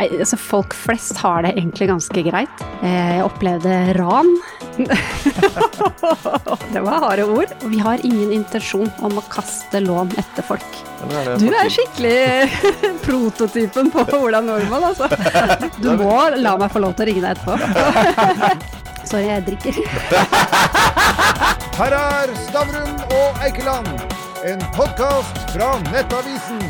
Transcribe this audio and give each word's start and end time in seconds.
Nei, 0.00 0.06
altså 0.16 0.38
Folk 0.40 0.72
flest 0.72 1.18
har 1.20 1.42
det 1.44 1.50
egentlig 1.60 1.90
ganske 1.90 2.22
greit. 2.24 2.62
Eh, 2.80 3.18
Jeg 3.18 3.24
opplevde 3.26 3.72
ran. 3.98 4.30
det 6.72 6.80
var 6.80 7.04
harde 7.04 7.26
ord. 7.28 7.52
Og 7.60 7.68
vi 7.68 7.82
har 7.84 8.00
ingen 8.06 8.32
intensjon 8.32 8.88
om 9.04 9.18
å 9.20 9.24
kaste 9.28 9.82
lån 9.84 10.14
etter 10.16 10.46
folk. 10.46 10.64
Du 11.40 11.46
er 11.52 11.68
skikkelig 11.72 12.48
prototypen 13.04 13.92
på 13.92 14.06
Ola 14.22 14.40
Nordmann, 14.40 14.88
altså. 14.88 15.04
Du 15.84 15.92
må 16.00 16.16
la 16.40 16.56
meg 16.60 16.72
få 16.72 16.80
lov 16.80 16.96
til 16.96 17.04
å 17.04 17.08
ringe 17.10 17.20
deg 17.26 17.36
etterpå. 17.36 17.52
Sorry, 19.04 19.26
jeg 19.28 19.44
drikker. 19.50 19.74
Her 21.76 21.98
er 22.00 22.32
Stavrum 22.46 23.04
og 23.20 23.44
Eikeland, 23.44 23.88
en 24.48 24.64
podkast 24.76 25.44
fra 25.52 25.74
Nettavisen. 25.90 26.64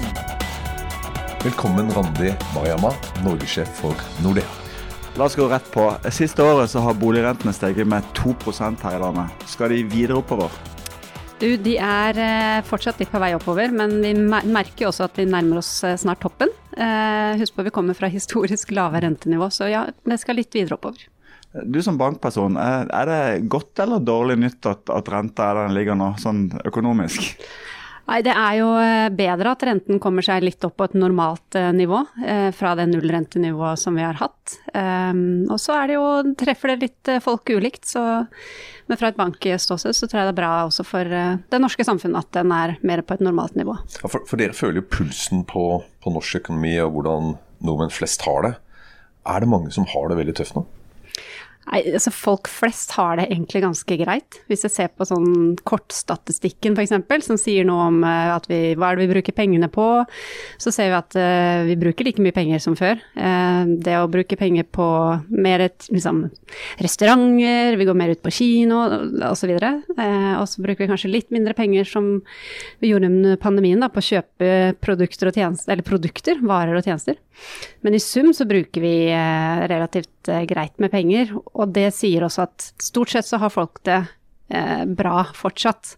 Velkommen, 1.41 1.88
Randi 1.96 2.34
Mariama, 2.52 2.91
norgessjef 3.25 3.68
for 3.80 3.96
Nordea. 4.20 4.45
La 5.17 5.25
oss 5.25 5.36
gå 5.39 5.46
rett 5.48 5.71
på. 5.72 5.86
Siste 6.12 6.44
året 6.44 6.68
så 6.68 6.82
har 6.85 6.98
boligrentene 7.00 7.54
steget 7.57 7.89
med 7.89 8.04
2 8.18 8.35
her 8.82 8.96
i 8.98 9.00
landet. 9.00 9.46
Skal 9.48 9.72
de 9.72 9.79
videre 9.89 10.18
oppover? 10.21 10.53
Du, 11.40 11.57
de 11.57 11.79
er 11.81 12.21
eh, 12.21 12.58
fortsatt 12.68 13.00
litt 13.00 13.08
på 13.08 13.22
vei 13.25 13.32
oppover, 13.39 13.72
men 13.72 13.96
vi 14.04 14.12
merker 14.21 14.84
jo 14.84 14.90
også 14.90 15.08
at 15.08 15.17
vi 15.17 15.25
nærmer 15.32 15.62
oss 15.62 15.72
eh, 15.81 15.96
snart 15.96 16.21
toppen. 16.21 16.53
Eh, 16.76 17.40
Husk 17.40 17.57
på 17.57 17.64
vi 17.64 17.72
kommer 17.72 17.96
fra 17.96 18.12
historisk 18.18 18.76
lave 18.76 19.00
rentenivå, 19.00 19.48
så 19.48 19.72
ja, 19.72 19.86
det 19.89 20.20
skal 20.20 20.36
litt 20.43 20.53
videre 20.53 20.76
oppover. 20.76 21.09
Du 21.64 21.81
som 21.81 21.96
bankperson, 21.96 22.61
er 22.61 22.93
er 22.93 23.09
det 23.09 23.48
godt 23.48 23.81
eller 23.81 24.04
dårlig 24.04 24.36
nytt 24.45 24.68
at, 24.68 24.93
at 24.93 25.09
renta 25.09 25.48
er 25.48 25.57
der 25.57 25.70
den 25.70 25.81
ligger 25.81 25.96
nå, 25.96 26.12
sånn 26.20 26.50
økonomisk? 26.68 27.32
Nei, 28.11 28.25
det 28.27 28.32
er 28.35 28.57
jo 28.59 28.71
eh, 28.75 29.09
bedre 29.14 29.53
at 29.55 29.63
renten 29.69 30.00
kommer 30.03 30.25
seg 30.27 30.43
litt 30.43 30.64
opp 30.67 30.81
på 30.81 30.89
et 30.89 30.96
normalt 30.99 31.55
eh, 31.55 31.68
nivå, 31.77 32.01
eh, 32.27 32.48
fra 32.56 32.73
det 32.75 32.89
nullrentenivået 32.91 33.78
som 33.78 33.95
vi 33.95 34.03
har 34.03 34.19
hatt. 34.19 34.56
Um, 34.75 35.47
og 35.47 35.61
så 35.62 35.77
er 35.78 35.91
det 35.91 35.98
jo, 35.98 36.06
treffer 36.39 36.73
det 36.73 36.89
litt 36.89 37.11
folk 37.23 37.53
ulikt, 37.55 37.87
så 37.93 38.03
men 38.91 38.99
fra 38.99 39.12
et 39.12 39.19
bankståsted 39.19 39.95
så 39.95 40.09
tror 40.11 40.19
jeg 40.19 40.27
det 40.27 40.33
er 40.33 40.41
bra 40.41 40.51
også 40.67 40.83
for 40.83 41.07
det 41.07 41.61
norske 41.62 41.84
samfunnet 41.87 42.25
at 42.25 42.41
den 42.41 42.51
er 42.51 42.73
mer 42.83 43.05
på 43.07 43.15
et 43.15 43.23
normalt 43.23 43.55
nivå. 43.55 43.77
Ja, 44.01 44.11
for, 44.11 44.27
for 44.27 44.41
dere 44.41 44.56
føler 44.59 44.81
jo 44.81 44.89
pulsen 44.91 45.45
på, 45.47 45.62
på 46.03 46.11
norsk 46.11 46.41
økonomi 46.41 46.75
og 46.83 46.97
hvordan 46.97 47.37
nordmenn 47.62 47.95
flest 47.95 48.27
har 48.27 48.43
det. 48.49 48.53
Er 49.31 49.45
det 49.45 49.53
mange 49.53 49.71
som 49.71 49.87
har 49.93 50.11
det 50.11 50.19
veldig 50.19 50.34
tøft 50.41 50.59
nå? 50.59 50.65
Nei, 51.71 51.83
altså 51.95 52.11
Folk 52.15 52.51
flest 52.51 52.95
har 52.97 53.19
det 53.21 53.29
egentlig 53.29 53.63
ganske 53.63 53.99
greit. 54.01 54.41
Hvis 54.51 54.65
jeg 54.67 54.75
ser 54.75 54.91
på 54.91 55.07
sånn 55.07 55.55
kortstatistikken 55.69 56.75
f.eks., 56.75 57.27
som 57.27 57.39
sier 57.41 57.67
noe 57.69 57.87
om 57.91 58.01
eh, 58.07 58.33
at 58.35 58.49
vi, 58.51 58.61
hva 58.75 58.91
er 58.91 58.99
det 58.99 59.07
vi 59.07 59.15
bruker 59.15 59.37
pengene 59.37 59.71
på, 59.73 59.87
så 60.61 60.73
ser 60.75 60.91
vi 60.91 60.99
at 60.99 61.17
uh, 61.19 61.62
vi 61.69 61.77
bruker 61.79 62.07
like 62.07 62.23
mye 62.23 62.35
penger 62.35 62.62
som 62.62 62.77
før. 62.79 62.99
Uh, 63.15 63.71
det 63.81 63.97
å 64.01 64.11
bruke 64.11 64.39
penger 64.41 64.67
på 64.67 64.87
mer 65.31 65.67
et, 65.69 65.87
liksom, 65.93 66.25
restauranter, 66.83 67.79
vi 67.79 67.87
går 67.89 67.99
mer 67.99 68.15
ut 68.15 68.23
på 68.25 68.33
kino 68.34 68.83
osv. 69.31 69.53
Eh, 69.55 70.34
og 70.37 70.47
så 70.49 70.62
bruker 70.65 70.84
vi 70.84 70.91
kanskje 70.91 71.12
litt 71.12 71.31
mindre 71.34 71.55
penger 71.59 71.89
som 71.89 72.12
vi 72.83 72.93
gjorde 72.93 73.11
under 73.11 73.41
pandemien, 73.41 73.81
da, 73.81 73.91
på 73.93 74.03
å 74.03 74.09
kjøpe 74.11 74.51
produkter 74.83 75.31
og 75.31 75.39
tjenester, 75.39 75.75
eller 75.75 75.87
produkter, 75.87 76.41
varer 76.43 76.79
og 76.79 76.87
tjenester. 76.87 77.19
Men 77.84 77.97
i 77.97 78.03
sum 78.03 78.33
så 78.37 78.47
bruker 78.49 78.84
vi 78.84 78.95
eh, 79.15 79.67
relativt 80.21 80.29
eh, 80.29 80.47
greit 80.47 80.79
med 80.79 80.91
penger, 80.91 81.33
og 81.55 81.73
det 81.73 81.93
sier 81.95 82.23
også 82.25 82.47
at 82.47 82.73
stort 82.81 83.11
sett 83.11 83.27
så 83.27 83.39
har 83.39 83.51
folk 83.51 83.83
det 83.85 84.07
eh, 84.51 84.85
bra 84.87 85.25
fortsatt. 85.35 85.97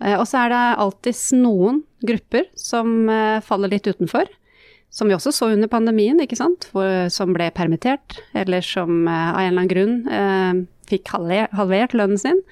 Eh, 0.00 0.18
og 0.18 0.26
så 0.26 0.44
er 0.44 0.50
det 0.50 0.78
alltids 0.78 1.32
noen 1.32 1.84
grupper 2.02 2.46
som 2.54 3.08
eh, 3.08 3.40
faller 3.40 3.68
litt 3.68 3.86
utenfor. 3.86 4.26
Som 4.90 5.08
vi 5.08 5.14
også 5.16 5.32
så 5.32 5.50
under 5.52 5.68
pandemien, 5.68 6.18
ikke 6.22 6.36
sant. 6.38 6.68
For, 6.72 7.08
som 7.10 7.34
ble 7.34 7.50
permittert, 7.50 8.20
eller 8.34 8.62
som 8.62 9.06
eh, 9.06 9.32
av 9.34 9.40
en 9.40 9.48
eller 9.50 9.60
annen 9.60 9.72
grunn 9.72 10.08
eh, 10.08 10.66
fikk 10.88 11.10
halve- 11.12 11.50
halvert 11.52 11.94
lønnen 11.94 12.18
sin. 12.18 12.42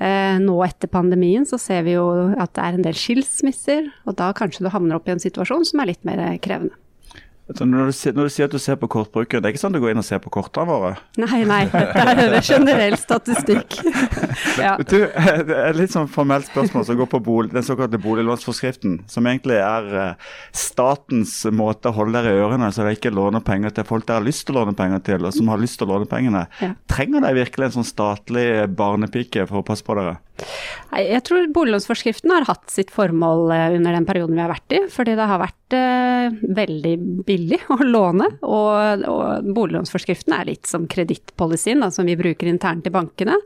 Nå 0.00 0.54
etter 0.64 0.88
pandemien 0.88 1.42
så 1.44 1.58
ser 1.60 1.82
vi 1.84 1.92
jo 1.92 2.04
at 2.40 2.54
det 2.54 2.62
er 2.62 2.76
en 2.76 2.84
del 2.86 2.94
skilsmisser, 2.96 3.90
og 4.08 4.14
da 4.16 4.30
kanskje 4.32 4.62
du 4.64 4.70
havner 4.72 4.96
opp 4.96 5.10
i 5.10 5.12
en 5.12 5.20
situasjon 5.20 5.66
som 5.66 5.82
er 5.82 5.90
litt 5.90 6.06
mer 6.08 6.22
krevende. 6.40 6.78
Altså, 7.50 7.66
når, 7.66 7.90
du, 7.90 7.94
når 8.14 8.28
du 8.28 8.30
sier 8.30 8.46
at 8.46 8.52
du 8.54 8.60
ser 8.62 8.76
på 8.78 8.86
kortbruken, 8.90 9.40
det 9.42 9.48
er 9.48 9.54
ikke 9.56 9.62
sånn 9.64 9.74
du 9.74 9.80
går 9.82 9.90
inn 9.90 10.00
og 10.02 10.06
ser 10.06 10.20
på 10.22 10.30
kortene 10.30 10.68
våre? 10.68 10.92
Nei, 11.18 11.40
nei, 11.48 11.64
Det 11.66 12.28
er 12.38 12.44
generell 12.46 12.94
statistikk. 13.00 13.80
ja. 14.62 14.76
Du, 14.78 14.98
det 15.02 15.56
er 15.56 15.74
litt 15.74 15.90
sånn 15.90 16.06
formelt 16.10 16.46
spørsmål 16.46 16.86
som 16.86 17.00
går 17.00 17.10
på 17.10 17.22
bolig, 17.26 17.50
den 17.56 17.66
såkalte 17.66 17.98
boliglånsforskriften, 18.02 19.00
som 19.10 19.26
egentlig 19.26 19.58
er 19.58 19.90
eh, 20.04 20.30
statens 20.54 21.40
måte 21.50 21.90
å 21.90 21.96
holde 21.98 22.22
dere 22.22 22.38
i 22.38 22.44
ørene 22.44 22.70
så 22.70 22.84
dere 22.84 22.94
ikke 23.00 23.14
låner 23.14 23.42
penger 23.42 23.74
til 23.74 23.88
folk 23.88 24.06
dere 24.06 24.22
har 24.22 24.28
lyst 24.30 24.46
til 24.46 24.54
å 24.54 24.62
låne 24.62 24.76
penger 24.78 25.02
til, 25.10 25.26
og 25.26 25.34
som 25.34 25.50
har 25.50 25.58
lyst 25.60 25.80
til 25.80 25.88
å 25.88 25.96
låne 25.96 26.10
pengene. 26.10 26.46
Ja. 26.62 26.72
Trenger 26.90 27.26
dere 27.26 27.40
virkelig 27.42 27.70
en 27.70 27.78
sånn 27.80 27.90
statlig 27.90 28.46
barnepike 28.78 29.48
for 29.50 29.64
å 29.64 29.66
passe 29.66 29.86
på 29.86 29.98
dere? 29.98 30.20
Nei, 30.90 31.04
Jeg 31.12 31.22
tror 31.28 31.46
boliglånsforskriften 31.54 32.32
har 32.34 32.46
hatt 32.48 32.70
sitt 32.72 32.90
formål 32.94 33.50
eh, 33.54 33.76
under 33.78 33.94
den 33.96 34.06
perioden 34.08 34.34
vi 34.38 34.42
har 34.44 34.52
vært 34.52 34.74
i, 34.76 34.80
fordi 34.90 35.14
det 35.18 35.26
har 35.30 35.42
vært 35.42 35.76
eh, 35.76 36.38
veldig 36.60 36.94
billig 37.28 37.60
å 37.76 37.78
låne. 37.86 38.26
Og, 38.42 39.04
og 39.10 39.50
boliglånsforskriften 39.56 40.34
er 40.36 40.48
litt 40.50 40.66
som 40.70 40.88
kredittpolicyen 40.90 41.86
som 41.94 42.06
vi 42.08 42.16
bruker 42.18 42.50
internt 42.50 42.86
i 42.90 42.94
bankene. 42.94 43.36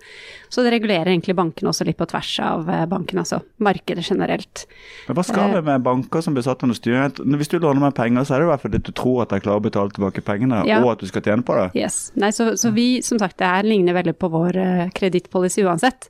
Så 0.55 0.62
det 0.62 0.71
regulerer 0.77 1.10
egentlig 1.10 1.34
bankene 1.37 1.72
også 1.72 1.84
litt 1.88 1.99
på 1.99 2.06
tvers 2.10 2.32
av 2.44 2.69
eh, 2.71 2.84
bankene, 2.91 3.25
altså 3.25 3.41
markedet 3.65 4.05
generelt. 4.06 4.65
Men 5.09 5.19
Hva 5.19 5.25
skal 5.26 5.55
vi 5.56 5.65
med 5.66 5.84
banker 5.84 6.22
som 6.25 6.37
blir 6.37 6.47
satt 6.47 6.62
under 6.65 6.78
styring? 6.78 7.11
Hvis 7.41 7.50
du 7.53 7.59
låner 7.59 7.82
meg 7.82 7.97
penger, 7.99 8.25
så 8.28 8.37
er 8.37 8.44
det 8.44 8.49
i 8.49 8.53
hvert 8.53 8.65
fall 8.65 8.78
at 8.78 8.87
du 8.88 8.93
tror 8.94 9.25
at 9.25 9.34
jeg 9.34 9.44
klarer 9.44 9.61
å 9.62 9.66
betale 9.69 9.94
tilbake 9.97 10.25
pengene, 10.25 10.62
Ja. 10.69 10.78
og 10.84 10.94
at 10.94 11.03
du 11.03 11.11
skal 11.11 11.25
tjene 11.26 11.44
på 11.44 11.56
det. 11.59 11.66
Yes. 11.78 12.12
Nei, 12.21 12.31
så, 12.34 12.53
så 12.61 12.71
vi, 12.75 12.87
som 13.05 13.19
sagt, 13.21 13.37
det 13.43 13.50
her 13.50 13.66
ligner 13.66 13.97
veldig 13.99 14.15
på 14.21 14.31
vår 14.32 14.59
kredittpolicy 14.97 15.65
uansett. 15.66 16.09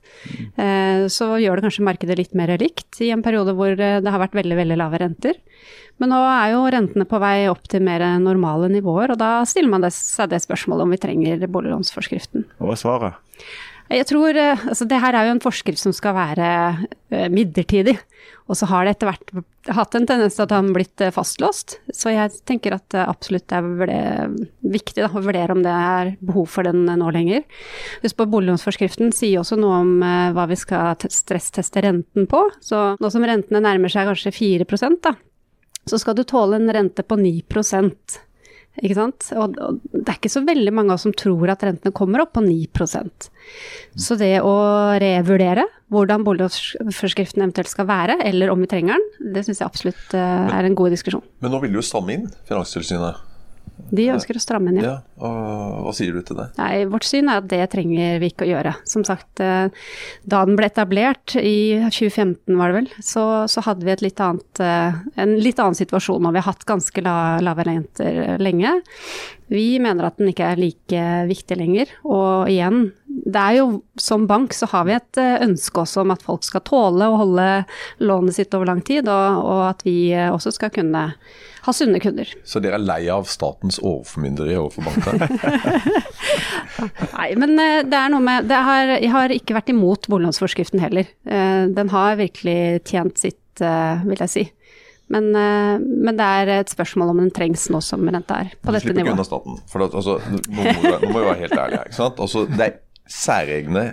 Eh, 0.55 0.74
så 1.11 1.35
gjør 1.41 1.59
det 1.59 1.67
kanskje 1.67 1.85
markedet 1.87 2.17
litt 2.19 2.35
mer 2.37 2.53
likt 2.61 2.99
i 3.03 3.11
en 3.13 3.23
periode 3.25 3.55
hvor 3.57 3.73
eh, 3.73 3.99
det 4.03 4.13
har 4.13 4.21
vært 4.21 4.37
veldig, 4.37 4.57
veldig 4.61 4.79
lave 4.79 5.01
renter. 5.01 5.39
Men 6.01 6.11
nå 6.11 6.19
er 6.27 6.51
jo 6.51 6.65
rentene 6.73 7.07
på 7.07 7.19
vei 7.23 7.45
opp 7.47 7.69
til 7.71 7.83
mer 7.85 8.03
normale 8.19 8.67
nivåer, 8.73 9.13
og 9.13 9.21
da 9.21 9.37
stiller 9.47 9.71
man 9.71 9.87
seg 9.93 10.33
det 10.33 10.41
spørsmålet 10.43 10.83
om 10.83 10.91
vi 10.91 10.99
trenger 10.99 11.45
boliglånsforskriften. 11.47 12.43
Hva 12.59 12.73
er 12.73 12.81
svaret? 12.81 13.21
Jeg 13.85 14.07
tror, 14.09 14.33
eh, 14.33 14.61
altså 14.65 14.87
Det 14.89 14.97
her 14.97 15.13
er 15.13 15.27
jo 15.27 15.35
en 15.35 15.43
forskrift 15.43 15.77
som 15.77 15.93
skal 15.93 16.15
være 16.17 16.47
eh, 17.13 17.27
midlertidig, 17.29 17.93
og 18.49 18.57
så 18.57 18.65
har 18.69 18.85
det 18.85 18.95
etter 18.95 19.11
hvert 19.11 19.75
hatt 19.77 19.97
en 19.97 20.07
tendens 20.09 20.37
til 20.37 20.45
at 20.45 20.49
den 20.49 20.71
har 20.71 20.73
blitt 20.73 21.03
eh, 21.05 21.13
fastlåst. 21.13 21.77
Så 21.93 22.09
jeg 22.13 22.33
tenker 22.49 22.73
at 22.73 22.87
det 22.89 23.03
absolutt 23.05 23.53
er 23.53 23.61
vurder- 23.61 24.33
viktig 24.65 25.03
da, 25.03 25.09
å 25.09 25.21
vurdere 25.21 25.53
om 25.53 25.61
det 25.61 25.75
er 25.75 26.15
behov 26.25 26.49
for 26.49 26.65
den 26.65 26.85
nå 26.89 27.11
lenger. 27.13 27.45
Husk 28.01 28.17
på 28.17 28.29
boliglånsforskriften 28.33 29.13
sier 29.13 29.43
også 29.43 29.59
noe 29.61 29.77
om 29.83 29.93
hva 30.01 30.47
vi 30.49 30.57
skal 30.57 30.97
stressteste 31.05 31.85
renten 31.85 32.25
på. 32.29 32.41
Så 32.65 32.95
nå 32.97 33.13
som 33.13 33.25
rentene 33.25 33.61
nærmer 33.61 33.93
seg 33.93 34.09
kanskje 34.09 34.33
4 34.33 34.97
da, 35.05 35.13
så 35.85 36.01
skal 36.01 36.17
du 36.17 36.23
tåle 36.25 36.57
en 36.57 36.73
rente 36.73 37.05
på 37.05 37.21
9 37.21 37.45
ikke 38.81 38.97
sant? 38.97 39.29
Og, 39.35 39.55
og 39.61 39.79
det 39.93 40.03
er 40.03 40.17
ikke 40.17 40.33
så 40.33 40.43
veldig 40.45 40.73
mange 40.75 40.91
av 40.91 40.99
oss 40.99 41.05
som 41.07 41.15
tror 41.15 41.51
at 41.53 41.63
rentene 41.65 41.95
kommer 41.95 42.23
opp 42.23 42.33
på 42.35 42.43
9% 42.45 43.29
Så 43.95 44.17
det 44.19 44.33
å 44.43 44.55
revurdere 45.01 45.67
hvordan 45.93 46.25
boligforskriften 46.25 47.43
eventuelt 47.43 47.71
skal 47.71 47.87
være, 47.89 48.17
eller 48.25 48.51
om 48.51 48.63
vi 48.63 48.71
trenger 48.71 48.97
den, 48.97 49.33
det 49.35 49.45
syns 49.45 49.61
jeg 49.61 49.69
absolutt 49.69 50.17
eh, 50.17 50.49
er 50.57 50.67
en 50.67 50.77
god 50.77 50.95
diskusjon. 50.95 51.23
Men 51.45 51.53
nå 51.53 51.61
vil 51.63 51.77
jo 51.77 51.85
stramme 51.85 52.17
inn 52.17 52.27
Finanstilsynet. 52.49 53.34
De 53.95 54.07
ønsker 54.09 54.37
å 54.37 54.41
stramme 54.41 54.71
inn, 54.71 54.79
ja. 54.81 54.95
Ja, 54.95 55.27
og 55.27 55.85
Hva 55.85 55.93
sier 55.95 56.15
du 56.15 56.23
til 56.25 56.39
det? 56.39 56.47
Nei, 56.57 56.85
vårt 56.89 57.05
syn 57.07 57.29
er 57.29 57.41
at 57.41 57.49
det 57.51 57.61
trenger 57.73 58.17
vi 58.21 58.29
ikke 58.31 58.47
å 58.47 58.49
gjøre. 58.49 58.73
Som 58.87 59.05
sagt, 59.07 59.41
eh, 59.43 59.67
da 60.25 60.41
den 60.47 60.57
ble 60.57 60.69
etablert 60.71 61.35
i 61.37 61.85
2015 61.91 62.57
var 62.57 62.71
det 62.71 62.79
vel, 62.79 62.89
så, 63.03 63.25
så 63.51 63.63
hadde 63.67 63.85
vi 63.85 63.93
et 63.93 64.03
litt 64.05 64.21
annet, 64.23 64.63
eh, 64.63 64.99
en 65.21 65.37
litt 65.41 65.61
annen 65.61 65.77
situasjon, 65.77 66.25
og 66.25 66.35
vi 66.35 66.41
har 66.41 66.49
hatt 66.49 66.67
ganske 66.67 67.05
la, 67.05 67.17
lave 67.45 67.67
renter 67.67 68.35
lenge. 68.41 68.73
Vi 69.53 69.75
mener 69.79 70.07
at 70.07 70.17
den 70.17 70.31
ikke 70.31 70.53
er 70.53 70.61
like 70.61 71.01
viktig 71.29 71.57
lenger. 71.59 71.91
Og 72.09 72.49
igjen, 72.49 72.87
det 73.05 73.41
er 73.41 73.59
jo 73.59 73.67
som 74.01 74.25
bank 74.29 74.55
så 74.57 74.67
har 74.71 74.87
vi 74.87 74.95
et 74.97 75.19
eh, 75.21 75.41
ønske 75.45 75.83
også 75.83 76.01
om 76.01 76.13
at 76.15 76.25
folk 76.25 76.45
skal 76.45 76.63
tåle 76.65 77.09
å 77.09 77.19
holde 77.21 77.49
lånet 78.01 78.39
sitt 78.39 78.55
over 78.57 78.71
lang 78.71 78.81
tid, 78.85 79.09
og, 79.11 79.43
og 79.45 79.61
at 79.69 79.85
vi 79.85 79.97
eh, 80.13 80.31
også 80.33 80.55
skal 80.55 80.73
kunne 80.73 81.11
ha 81.65 81.73
sunne 81.73 81.99
kunder. 82.03 82.29
Så 82.45 82.61
dere 82.63 82.77
er 82.77 82.83
lei 82.85 83.01
av 83.13 83.25
statens 83.29 83.79
overformynderi 83.81 84.55
overfor 84.59 84.85
bankene? 84.85 85.29
Nei, 87.15 87.29
men 87.39 87.55
eh, 87.61 87.79
det 87.87 87.97
er 87.97 88.11
noe 88.13 88.23
med 88.23 88.49
det 88.49 88.59
har, 88.67 88.91
Jeg 88.99 89.11
har 89.13 89.33
ikke 89.33 89.55
vært 89.57 89.71
imot 89.73 90.09
boliglånsforskriften 90.11 90.83
heller. 90.83 91.09
Eh, 91.25 91.65
Den 91.75 91.89
har 91.93 92.19
virkelig 92.19 92.83
tjent 92.89 93.21
sitt, 93.21 93.41
eh, 93.63 94.05
vil 94.05 94.21
jeg 94.25 94.33
si. 94.33 94.45
Men, 95.13 95.27
men 95.37 96.17
det 96.17 96.25
er 96.25 96.49
et 96.55 96.71
spørsmål 96.73 97.11
om 97.11 97.19
den 97.21 97.27
trengs 97.29 97.67
nå 97.69 97.77
som 97.85 98.07
renta 98.09 98.39
er 98.41 98.55
på 98.57 98.71
Du 98.71 98.73
dette 98.73 98.87
slipper 98.87 99.03
ikke 99.03 99.13
unna 99.13 99.25
staten. 99.27 99.59
For 99.69 99.83
det, 99.83 99.91
altså, 99.99 100.15
nå, 100.33 100.39
må 100.49 100.63
nå 100.65 101.11
må 101.11 101.19
vi 101.19 101.27
være 101.27 101.35
helt 101.43 101.53
ærlige 101.61 101.81
her. 101.83 101.91
Altså, 102.25 102.41
det 102.49 102.65
er 102.65 102.79
særegne 103.05 103.83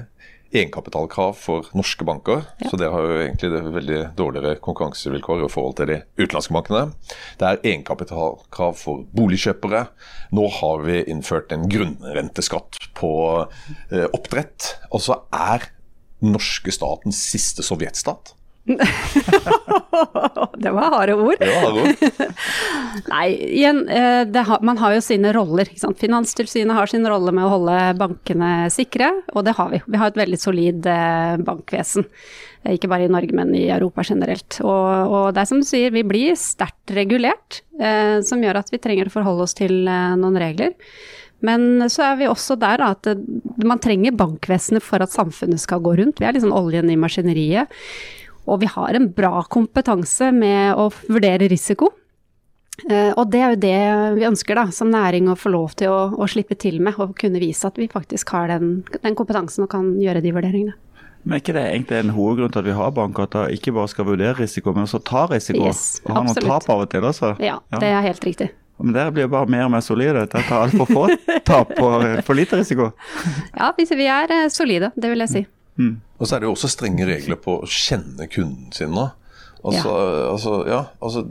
egenkapitalkrav 0.53 1.37
for 1.39 1.69
norske 1.77 2.05
banker. 2.07 2.45
Så 2.69 2.79
det 2.81 2.91
har 2.93 3.07
jo 3.07 3.19
egentlig 3.23 3.51
det 3.53 3.63
veldig 3.75 4.01
dårligere 4.19 4.61
konkurransevilkår 4.65 5.47
i 5.47 5.51
forhold 5.53 5.77
til 5.81 5.91
de 5.93 5.99
utenlandske 6.21 6.57
bankene. 6.57 6.85
Det 7.41 7.49
er 7.49 7.63
egenkapitalkrav 7.63 8.77
for 8.81 9.07
boligkjøpere. 9.17 9.87
Nå 10.37 10.49
har 10.61 10.85
vi 10.87 11.01
innført 11.13 11.55
en 11.55 11.69
grunnrenteskatt 11.73 12.81
på 12.99 13.13
eh, 13.43 14.07
oppdrett. 14.13 14.75
Og 14.93 15.05
så 15.05 15.23
er 15.33 15.71
norske 16.23 16.73
statens 16.75 17.19
siste 17.33 17.65
sovjetstat. 17.67 18.37
det 20.63 20.71
var 20.71 20.95
harde 20.95 21.15
ord. 21.19 21.35
Det 21.41 21.51
var 21.51 21.63
harde 21.67 21.81
ord. 21.83 21.97
Nei, 23.13 23.27
igjen, 23.59 23.81
eh, 23.91 24.43
har, 24.47 24.63
man 24.63 24.79
har 24.79 24.95
jo 24.95 25.01
sine 25.03 25.33
roller. 25.35 25.67
ikke 25.67 25.83
sant? 25.83 25.99
Finanstilsynet 25.99 26.77
har 26.77 26.87
sin 26.91 27.07
rolle 27.09 27.33
med 27.35 27.45
å 27.49 27.53
holde 27.57 27.79
bankene 27.99 28.71
sikre, 28.73 29.11
og 29.35 29.45
det 29.49 29.57
har 29.59 29.69
vi. 29.73 29.83
Vi 29.87 30.01
har 30.01 30.13
et 30.13 30.23
veldig 30.23 30.41
solid 30.41 30.87
eh, 30.87 31.37
bankvesen. 31.43 32.05
Eh, 32.63 32.77
ikke 32.77 32.91
bare 32.93 33.09
i 33.09 33.13
Norge, 33.13 33.35
men 33.37 33.55
i 33.59 33.67
Europa 33.75 34.05
generelt. 34.07 34.61
Og, 34.63 35.11
og 35.11 35.27
det 35.35 35.43
er 35.43 35.51
som 35.51 35.63
du 35.63 35.67
sier, 35.67 35.95
vi 35.95 36.05
blir 36.07 36.39
sterkt 36.39 36.95
regulert, 36.95 37.63
eh, 37.81 38.21
som 38.27 38.43
gjør 38.43 38.63
at 38.63 38.73
vi 38.73 38.81
trenger 38.83 39.11
å 39.11 39.17
forholde 39.17 39.49
oss 39.49 39.59
til 39.59 39.83
eh, 39.91 40.15
noen 40.21 40.39
regler. 40.41 40.77
Men 41.43 41.89
så 41.91 42.05
er 42.07 42.21
vi 42.21 42.31
også 42.31 42.55
der 42.55 42.79
da, 42.79 42.93
at 42.95 43.65
man 43.67 43.81
trenger 43.83 44.15
bankvesenet 44.15 44.85
for 44.87 45.03
at 45.03 45.11
samfunnet 45.11 45.59
skal 45.59 45.83
gå 45.83 45.97
rundt. 45.99 46.23
Vi 46.23 46.29
er 46.29 46.37
liksom 46.37 46.55
oljen 46.55 46.93
i 46.93 46.99
maskineriet. 47.01 47.73
Og 48.51 48.63
vi 48.63 48.71
har 48.71 48.95
en 48.99 49.09
bra 49.15 49.43
kompetanse 49.51 50.33
med 50.35 50.75
å 50.79 50.89
vurdere 51.09 51.51
risiko. 51.51 51.93
Uh, 52.89 53.13
og 53.21 53.27
det 53.31 53.41
er 53.43 53.53
jo 53.53 53.59
det 53.63 53.81
vi 54.17 54.25
ønsker 54.27 54.59
da, 54.59 54.65
som 54.75 54.91
næring 54.91 55.29
å 55.31 55.37
få 55.39 55.53
lov 55.53 55.75
til 55.79 55.93
å, 55.93 55.99
å 56.17 56.27
slippe 56.31 56.57
til 56.59 56.81
med, 56.83 56.97
og 56.99 57.13
kunne 57.21 57.43
vise 57.43 57.69
at 57.69 57.77
vi 57.79 57.91
faktisk 57.93 58.33
har 58.35 58.49
den, 58.51 58.81
den, 58.97 59.19
kompetansen 59.19 59.67
og 59.67 59.71
kan 59.75 59.93
gjøre 60.01 60.25
de 60.25 60.33
vurderingene. 60.35 60.75
Men 61.23 61.37
er 61.37 61.43
ikke 61.45 61.55
det 61.55 61.67
egentlig 61.69 62.01
en 62.01 62.15
hovedgrunn 62.17 62.51
til 62.51 62.65
at 62.65 62.67
vi 62.67 62.75
har 62.75 62.95
banker, 62.97 63.29
at 63.29 63.37
de 63.37 63.59
ikke 63.61 63.75
bare 63.77 63.93
skal 63.93 64.09
vurdere 64.09 64.35
risiko, 64.41 64.73
men 64.75 64.89
også 64.89 64.99
ta 65.07 65.29
risiko? 65.31 65.69
Yes, 65.69 66.01
og 66.03 66.17
ha 66.17 66.25
noen 66.27 66.49
tap 66.49 66.67
av 66.73 66.83
og 66.83 66.91
til 66.91 67.07
også? 67.07 67.37
Ja, 67.39 67.61
ja, 67.61 67.83
det 67.85 67.93
er 67.93 68.03
helt 68.09 68.27
riktig. 68.27 68.51
Men 68.83 68.97
dere 68.97 69.15
blir 69.15 69.29
bare 69.31 69.47
mer 69.53 69.69
og 69.69 69.75
mer 69.77 69.85
solide. 69.85 70.25
Dette 70.25 70.43
tar 70.49 70.65
altfor 70.65 70.89
få 70.91 71.05
tap 71.47 71.71
og 71.79 72.07
for 72.27 72.39
lite 72.39 72.59
risiko. 72.59 72.91
Ja, 73.61 73.71
vi 73.77 74.09
er 74.09 74.35
eh, 74.35 74.49
solide, 74.51 74.91
det 74.97 75.13
vil 75.13 75.23
jeg 75.23 75.31
si. 75.31 75.45
Mm. 75.83 75.97
Og 76.19 76.29
så 76.29 76.37
er 76.37 76.43
det 76.43 76.49
jo 76.49 76.55
også 76.55 76.71
strenge 76.71 77.09
regler 77.09 77.41
på 77.43 77.59
å 77.61 77.69
kjenne 77.69 78.29
kunden 78.31 78.71
sin 78.77 78.95
nå. 78.95 79.09
Altså, 79.63 79.91
ja. 79.91 80.23
Altså, 80.27 80.53
ja, 80.67 80.81
altså, 80.99 81.25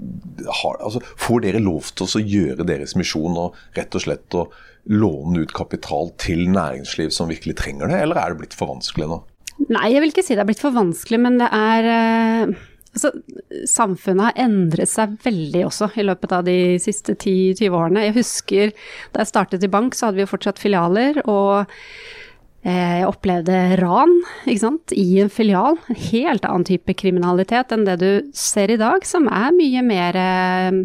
har, 0.62 0.77
altså, 0.80 1.01
får 1.19 1.42
dere 1.45 1.63
lov 1.63 1.89
til 1.92 2.07
å 2.07 2.24
gjøre 2.24 2.68
deres 2.68 2.95
misjon 3.00 3.36
og 3.39 3.57
rett 3.75 3.95
og 3.98 4.06
slett 4.06 4.38
å 4.39 4.45
låne 4.92 5.44
ut 5.44 5.51
kapital 5.53 6.13
til 6.21 6.48
næringsliv 6.50 7.12
som 7.13 7.30
virkelig 7.30 7.57
trenger 7.59 7.92
det, 7.92 8.00
eller 8.06 8.19
er 8.21 8.31
det 8.31 8.42
blitt 8.42 8.57
for 8.57 8.71
vanskelig 8.71 9.09
nå? 9.12 9.19
Nei, 9.69 9.92
jeg 9.94 10.01
vil 10.01 10.13
ikke 10.13 10.24
si 10.25 10.38
det 10.38 10.45
er 10.45 10.50
blitt 10.50 10.63
for 10.63 10.74
vanskelig, 10.74 11.19
men 11.21 11.38
det 11.42 11.50
er 11.53 11.89
eh, 11.92 12.53
altså, 12.95 13.12
Samfunnet 13.69 14.31
har 14.31 14.39
endret 14.48 14.89
seg 14.89 15.19
veldig 15.25 15.65
også 15.68 15.92
i 16.00 16.07
løpet 16.07 16.33
av 16.39 16.48
de 16.48 16.57
siste 16.81 17.13
10-20 17.18 17.77
årene. 17.77 18.07
Jeg 18.07 18.18
husker 18.18 18.74
da 19.12 19.21
jeg 19.21 19.33
startet 19.33 19.68
i 19.68 19.71
bank, 19.71 19.95
så 19.98 20.07
hadde 20.07 20.21
vi 20.21 20.25
jo 20.25 20.31
fortsatt 20.31 20.62
filialer. 20.62 21.21
og 21.30 21.68
jeg 22.61 23.07
opplevde 23.09 23.55
ran 23.79 24.11
i 24.45 25.05
en 25.23 25.31
filial. 25.33 25.79
En 25.89 25.97
helt 26.11 26.45
annen 26.45 26.67
type 26.67 26.93
kriminalitet 26.93 27.73
enn 27.73 27.87
det 27.87 27.97
du 28.03 28.11
ser 28.37 28.69
i 28.69 28.77
dag, 28.77 29.01
som 29.07 29.25
er 29.31 29.55
mye 29.55 29.81
mer 29.85 30.19
eh, 30.21 30.77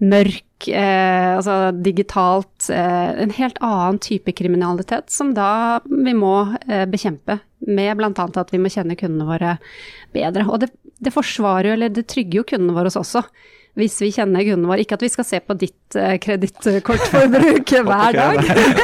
mørk, 0.00 0.68
eh, 0.72 1.36
altså 1.36 1.58
digitalt. 1.76 2.70
Eh, 2.72 3.20
en 3.26 3.36
helt 3.36 3.60
annen 3.60 4.00
type 4.00 4.32
kriminalitet 4.32 5.12
som 5.12 5.34
da 5.36 5.80
vi 5.84 6.16
må 6.16 6.34
eh, 6.66 6.86
bekjempe. 6.88 7.40
Med 7.68 7.98
bl.a. 8.00 8.12
at 8.16 8.54
vi 8.54 8.62
må 8.62 8.72
kjenne 8.72 8.96
kundene 8.96 9.28
våre 9.28 9.56
bedre. 10.16 10.48
Og 10.48 10.62
det, 10.64 10.72
det 11.04 11.12
forsvarer 11.12 11.68
jo, 11.68 11.76
eller 11.76 11.92
det 11.92 12.08
trygger 12.08 12.40
jo 12.40 12.48
kundene 12.54 12.78
våre 12.78 12.92
også 12.96 13.26
hvis 13.78 14.00
vi 14.02 14.10
kjenner 14.14 14.44
kunden 14.46 14.68
vår. 14.70 14.82
Ikke 14.84 14.98
at 14.98 15.04
vi 15.04 15.10
skal 15.12 15.26
se 15.26 15.40
på 15.44 15.56
ditt 15.60 15.98
uh, 15.98 16.16
kredittkortforbruk 16.22 17.74
hver 17.88 18.16
dag, 18.16 18.40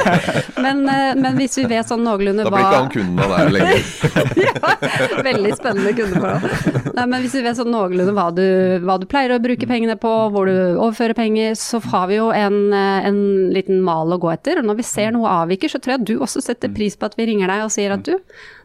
men, 0.64 0.84
uh, 0.86 1.12
men, 1.18 1.32
hvis 1.38 1.58
vi 1.60 1.66
vet 1.70 1.88
sånn 1.88 2.04
noenlunde 2.06 2.46
hva 2.46 2.50
Da 2.50 2.56
blir 2.56 2.66
ikke 2.66 2.82
han 2.82 2.92
kunden 2.94 3.22
av 3.24 3.34
deg 3.34 3.52
lenger. 3.56 3.84
ja, 4.46 5.22
veldig 5.26 5.54
spennende 5.58 5.94
kundeforhold. 5.98 6.92
Nei, 6.96 7.06
men 7.12 7.24
hvis 7.24 7.36
vi 7.36 7.44
vet 7.44 7.58
sånn 7.58 7.72
noenlunde 7.74 8.14
hva 8.16 8.28
du, 8.34 8.46
hva 8.86 8.98
du 9.00 9.06
pleier 9.10 9.34
å 9.34 9.42
bruke 9.42 9.68
pengene 9.68 9.98
på, 10.00 10.12
hvor 10.32 10.48
du 10.48 10.56
overfører 10.56 11.16
penger, 11.18 11.56
så 11.60 11.80
har 11.92 12.08
vi 12.10 12.18
jo 12.18 12.30
en, 12.34 12.58
eh, 12.72 13.08
en 13.08 13.18
liten 13.52 13.82
mal 13.84 14.12
å 14.12 14.20
gå 14.20 14.30
etter. 14.32 14.60
Og 14.60 14.68
når 14.68 14.80
vi 14.80 14.86
ser 14.88 15.12
noe 15.14 15.32
avviker, 15.42 15.72
så 15.72 15.80
tror 15.82 15.96
jeg 15.96 16.02
at 16.02 16.08
du 16.08 16.14
også 16.16 16.42
setter 16.44 16.72
pris 16.72 16.96
på 16.96 17.08
at 17.08 17.16
vi 17.18 17.28
ringer 17.28 17.52
deg 17.52 17.66
og 17.66 17.74
sier 17.74 17.92
at 17.94 18.06
du, 18.06 18.14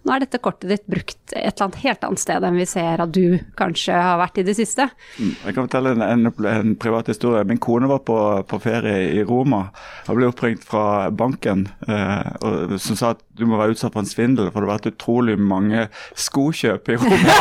nå 0.02 0.16
er 0.16 0.24
dette 0.24 0.40
kortet 0.42 0.72
ditt 0.72 0.88
brukt 0.90 1.20
et 1.36 1.44
eller 1.44 1.68
annet 1.68 1.82
helt 1.84 2.06
annet 2.08 2.22
sted 2.22 2.46
enn 2.48 2.58
vi 2.58 2.66
ser 2.70 3.04
at 3.04 3.12
du 3.14 3.38
kanskje 3.60 3.96
har 3.96 4.18
vært 4.22 4.40
i 4.42 4.46
det 4.48 4.56
siste. 4.58 4.88
Mm, 5.20 5.34
jeg 5.46 5.56
kan 5.58 5.68
fortelle 5.68 5.94
en, 5.94 6.06
en, 6.12 6.32
en 6.48 6.76
privat 6.80 7.08
historie. 7.12 7.44
Min 7.48 7.62
kone 7.62 7.90
var 7.92 8.04
på, 8.08 8.18
på 8.48 8.60
ferie 8.64 9.12
i 9.16 9.24
Roma 9.28 9.66
og 10.08 10.18
ble 10.18 10.30
oppringt 10.30 10.66
fra 10.68 11.10
banken 11.12 11.68
eh, 11.88 12.32
og, 12.42 12.78
som 12.82 13.00
sa 13.00 13.14
at 13.16 13.24
du 13.42 13.48
må 13.50 13.60
være 13.60 13.76
utsatt 13.76 13.96
for 13.96 14.04
en 14.04 14.10
svindel, 14.10 14.52
for 14.52 14.62
det 14.62 14.70
har 14.70 14.78
vært 14.78 14.92
utrolig 14.94 15.38
mange 15.40 15.88
skokjøp 16.20 16.94
i 16.94 17.00
Roma. 17.02 17.38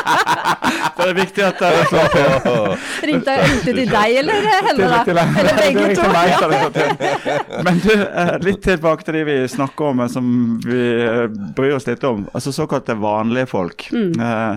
det 1.00 1.06
er 1.06 1.16
viktig 1.16 1.44
at 1.46 1.60
det 1.62 1.70
slår 1.90 2.10
til. 2.14 2.28
Ringte, 3.10 3.36
ringte 3.40 3.74
til 3.78 3.90
deg 3.90 4.16
eller 4.20 4.48
henne, 4.50 4.90
da? 4.92 5.24
Eller 5.40 5.60
begge 5.60 5.86
to? 5.96 6.10
Men 7.66 7.80
du, 7.82 7.92
eh, 7.94 8.32
litt 8.44 8.62
tilbake 8.64 9.06
til 9.06 9.18
de 9.18 9.24
vi 9.28 9.36
snakker 9.50 9.92
om, 9.92 10.02
som 10.12 10.30
vi 10.64 10.80
eh, 11.04 11.24
bryr 11.56 11.76
oss 11.78 11.88
litt 11.88 12.04
om. 12.08 12.26
Altså 12.34 12.52
såkalte 12.54 12.96
vanlige 13.00 13.48
folk. 13.50 13.86
Mm. 13.94 14.12
Eh, 14.20 14.54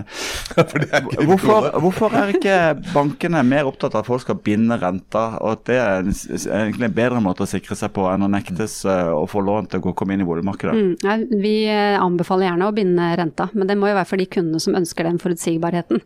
hvorfor, 1.28 1.70
hvorfor, 1.80 2.18
er 2.20 2.34
ikke 2.36 2.58
bankene 2.92 3.42
mer 3.46 3.70
opptatt 3.70 3.96
av 3.96 4.04
at 4.04 4.10
folk 4.10 4.24
skal 4.24 4.40
binde 4.44 4.78
renter, 4.80 5.38
og 5.40 5.58
at 5.58 5.66
det 5.70 5.80
er 5.80 6.04
egentlig 6.04 6.90
en 6.90 6.98
bedre 7.00 7.24
måte 7.24 7.46
å 7.46 7.50
sikre 7.50 7.76
seg 7.78 7.94
på 7.96 8.06
enn 8.10 8.26
å 8.26 8.30
nektes 8.30 8.82
å 8.84 9.24
få 9.30 9.42
lån 9.44 9.70
til 9.72 9.82
å 9.82 9.96
komme 9.96 10.16
inn 10.16 10.24
i 10.24 10.28
boligmarkedet? 10.34 10.74
Mm. 10.74 10.92
Ja, 11.04 11.16
vi 11.40 11.54
eh, 11.70 11.96
anbefaler 12.02 12.50
gjerne 12.50 12.68
å 12.68 12.74
binde 12.76 13.08
renta, 13.18 13.48
men 13.54 13.70
det 13.70 13.78
må 13.80 13.88
jo 13.90 13.98
være 13.98 14.10
for 14.10 14.20
de 14.20 14.28
kundene 14.28 14.62
som 14.62 14.76
ønsker 14.76 15.08
den 15.08 15.20
forutsigbarheten. 15.22 16.02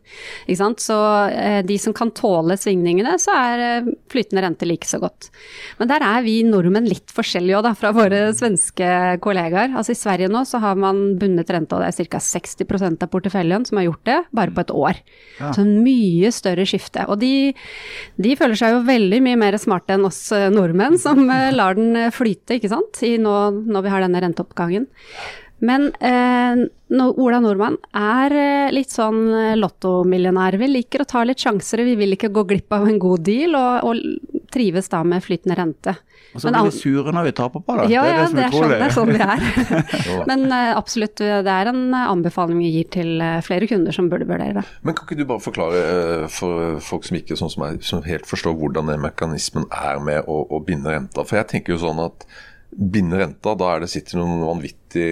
Så 0.78 0.98
eh, 1.32 1.60
de 1.66 1.78
som 1.80 1.94
kan 1.96 2.12
tåle 2.14 2.58
svingningene, 2.60 3.16
så 3.20 3.34
er 3.34 3.62
uh, 3.82 3.90
flytende 4.12 4.42
rente 4.44 4.68
like 4.68 4.86
så 4.88 5.00
godt. 5.02 5.30
Men 5.80 5.90
der 5.90 6.04
er 6.04 6.22
vi 6.26 6.40
nordmenn 6.46 6.88
litt 6.88 7.12
forskjellige 7.14 7.58
òg, 7.58 7.70
fra 7.78 7.92
våre 7.96 8.20
svenske 8.36 9.18
kollegaer. 9.24 9.72
Altså 9.76 9.94
I 9.94 9.98
Sverige 9.98 10.30
nå 10.32 10.44
så 10.48 10.60
har 10.62 10.78
man 10.78 11.18
bundet 11.20 11.50
renta, 11.52 11.78
og 11.78 11.84
det 11.84 11.90
er 11.90 12.10
ca. 12.12 12.20
60% 12.22 13.04
av 13.04 13.12
porteføljen 13.12 13.66
som 13.68 13.80
har 13.80 13.88
gjort 13.88 14.04
det, 14.08 14.18
bare 14.36 14.54
på 14.54 14.64
et 14.64 14.74
år. 14.74 15.02
Ja. 15.38 15.52
Så 15.54 15.64
en 15.64 15.78
mye 15.84 16.32
større 16.34 16.66
skifte. 16.68 17.04
Og 17.08 17.20
de, 17.22 17.52
de, 18.18 18.34
føler 18.38 18.58
seg 18.58 18.74
jo 18.74 18.84
veldig 18.86 19.20
mye 19.24 19.40
mer 19.40 19.58
smarte 19.60 19.96
enn 19.96 20.06
oss 20.08 20.20
eh, 20.34 20.48
nordmenn, 20.52 20.98
som 21.00 21.24
eh, 21.32 21.50
lar 21.54 21.78
den 21.78 21.96
eh, 21.98 22.12
flyte, 22.14 22.58
ikke 22.58 22.72
sant, 22.72 23.02
I 23.06 23.16
nå, 23.22 23.34
når 23.68 23.86
vi 23.86 23.92
har 23.92 24.04
denne 24.08 24.24
renteoppgangen. 24.24 24.88
Men 25.58 25.88
eh, 25.98 26.64
Ola 27.08 27.40
Nordmann 27.42 27.80
er 27.98 28.34
litt 28.70 28.92
sånn 28.94 29.24
lottomillionær. 29.58 30.54
Vi 30.60 30.68
liker 30.70 31.02
å 31.02 31.08
ta 31.10 31.24
litt 31.26 31.42
sjanser, 31.42 31.82
vi 31.82 31.96
vil 31.98 32.14
ikke 32.14 32.30
gå 32.34 32.44
glipp 32.46 32.76
av 32.76 32.86
en 32.86 33.00
god 33.02 33.24
deal, 33.26 33.58
og, 33.58 33.88
og 33.88 34.44
trives 34.54 34.88
da 34.92 35.02
med 35.04 35.24
flytende 35.24 35.58
rente. 35.58 35.96
Og 36.34 36.42
så 36.42 36.52
blir 36.52 36.68
vi 36.68 36.76
sure 36.76 37.12
når 37.14 37.28
vi 37.30 37.32
taper 37.38 37.62
på 37.64 37.76
det. 37.78 37.86
Ja, 37.92 38.02
det 38.04 38.10
er, 38.12 38.32
det, 38.36 38.42
ja, 38.44 38.68
det 38.68 38.78
er, 38.84 38.92
sånn, 38.94 39.14
det 39.14 39.22
er 39.22 39.30
sånn 39.38 40.18
er. 40.20 40.24
Men 40.30 40.44
eh, 40.52 40.72
absolutt, 40.76 41.22
det 41.22 41.54
er 41.54 41.70
en 41.72 41.96
anbefaling 41.98 42.60
vi 42.60 42.72
gir 42.76 42.90
til 42.94 43.24
flere 43.44 43.68
kunder 43.70 43.96
som 43.96 44.10
burde 44.12 44.28
vurdere 44.28 44.60
det. 44.60 44.66
Men 44.84 44.96
kan 44.98 45.08
ikke 45.08 45.18
du 45.18 45.24
bare 45.28 45.44
forklare 45.44 45.80
eh, 45.86 46.26
for 46.32 46.76
folk 46.84 47.08
som 47.08 47.18
ikke 47.20 47.38
sånn 47.40 47.52
som 47.54 47.64
meg, 47.64 47.80
som 47.86 48.04
helt 48.06 48.28
forstår 48.28 48.56
hvordan 48.60 48.92
den 48.92 49.02
mekanismen 49.04 49.66
er 49.72 50.02
med 50.04 50.28
å, 50.28 50.42
å 50.52 50.60
binde 50.64 50.92
renta? 50.92 51.24
For 51.24 51.40
jeg 51.40 51.50
tenker 51.54 51.76
jo 51.76 51.82
sånn 51.86 52.04
at 52.04 52.28
binde 52.70 53.18
renta, 53.20 53.54
da 53.58 53.74
det 53.82 53.90
sitter 53.92 54.20
noen 54.20 54.44
vanvittig 54.46 55.08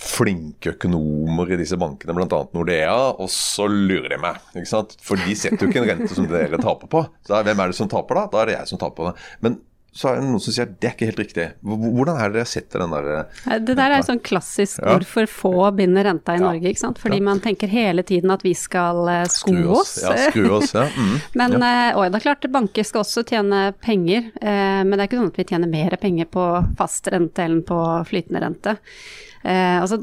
flinke 0.00 0.72
økonomer 0.72 1.50
i 1.52 1.58
disse 1.60 1.76
bankene, 1.80 2.14
bl.a. 2.16 2.38
Nordea, 2.56 2.94
og 3.20 3.28
så 3.32 3.66
lurer 3.68 4.14
de 4.14 4.20
meg. 4.22 4.38
ikke 4.54 4.70
sant? 4.70 4.94
For 5.04 5.20
de 5.20 5.34
setter 5.36 5.66
jo 5.66 5.68
ikke 5.68 5.82
en 5.82 5.90
rente 5.90 6.14
som 6.16 6.28
dere 6.30 6.60
taper 6.60 6.88
på. 6.90 7.02
Så 7.28 7.42
hvem 7.44 7.60
er 7.60 7.72
det 7.72 7.76
som 7.76 7.90
taper 7.90 8.22
da? 8.22 8.28
Da 8.32 8.40
er 8.40 8.50
det 8.50 8.56
jeg 8.56 8.70
som 8.72 8.80
taper 8.80 9.10
det. 9.10 9.26
Men 9.44 9.58
så 9.92 10.06
er 10.08 10.20
det 10.20 10.26
noen 10.28 10.42
som 10.42 10.54
sier 10.54 10.68
at 10.68 10.74
det 10.78 10.86
er 10.86 10.92
ikke 10.94 11.08
helt 11.08 11.20
riktig. 11.20 11.46
Hvordan 11.66 12.14
er 12.14 12.30
det 12.30 12.38
dere 12.38 12.48
setter 12.48 12.84
den 12.84 12.92
der 12.94 13.08
eh, 13.16 13.54
Det 13.66 13.74
der 13.74 13.94
er 13.96 14.04
sånn 14.06 14.20
klassisk 14.22 14.78
ja. 14.78 14.92
hvorfor 14.94 15.26
få 15.30 15.54
binder 15.74 16.06
renta 16.06 16.36
i 16.36 16.38
ja. 16.38 16.44
Norge, 16.44 16.70
ikke 16.70 16.82
sant. 16.84 17.00
Fordi 17.02 17.18
ja. 17.18 17.24
man 17.26 17.42
tenker 17.42 17.70
hele 17.70 18.04
tiden 18.06 18.30
at 18.30 18.44
vi 18.46 18.54
skal 18.54 19.02
uh, 19.08 19.24
sko 19.30 19.56
oss. 19.80 19.96
Ja, 20.04 20.14
skru 20.30 20.46
oss, 20.60 20.76
ja. 20.78 20.86
Mm. 20.94 21.16
men 21.40 21.56
uh, 21.58 21.98
og 21.98 22.04
det 22.06 22.20
er 22.20 22.26
klart, 22.28 22.46
banker 22.54 22.86
skal 22.86 23.02
også 23.02 23.26
tjene 23.26 23.70
penger, 23.82 24.30
men 24.40 24.94
det 24.94 25.02
er 25.02 25.08
ikke 25.08 25.18
sånn 25.18 25.32
at 25.32 25.40
vi 25.40 25.48
tjener 25.48 25.70
mer 25.70 25.96
penger 26.00 26.28
på 26.30 26.44
fast 26.78 27.10
rente 27.10 27.44
enn 27.44 27.60
på 27.66 27.80
flytende 28.08 28.42
rente. 28.44 28.76
Eh, 29.42 29.80
altså, 29.80 29.96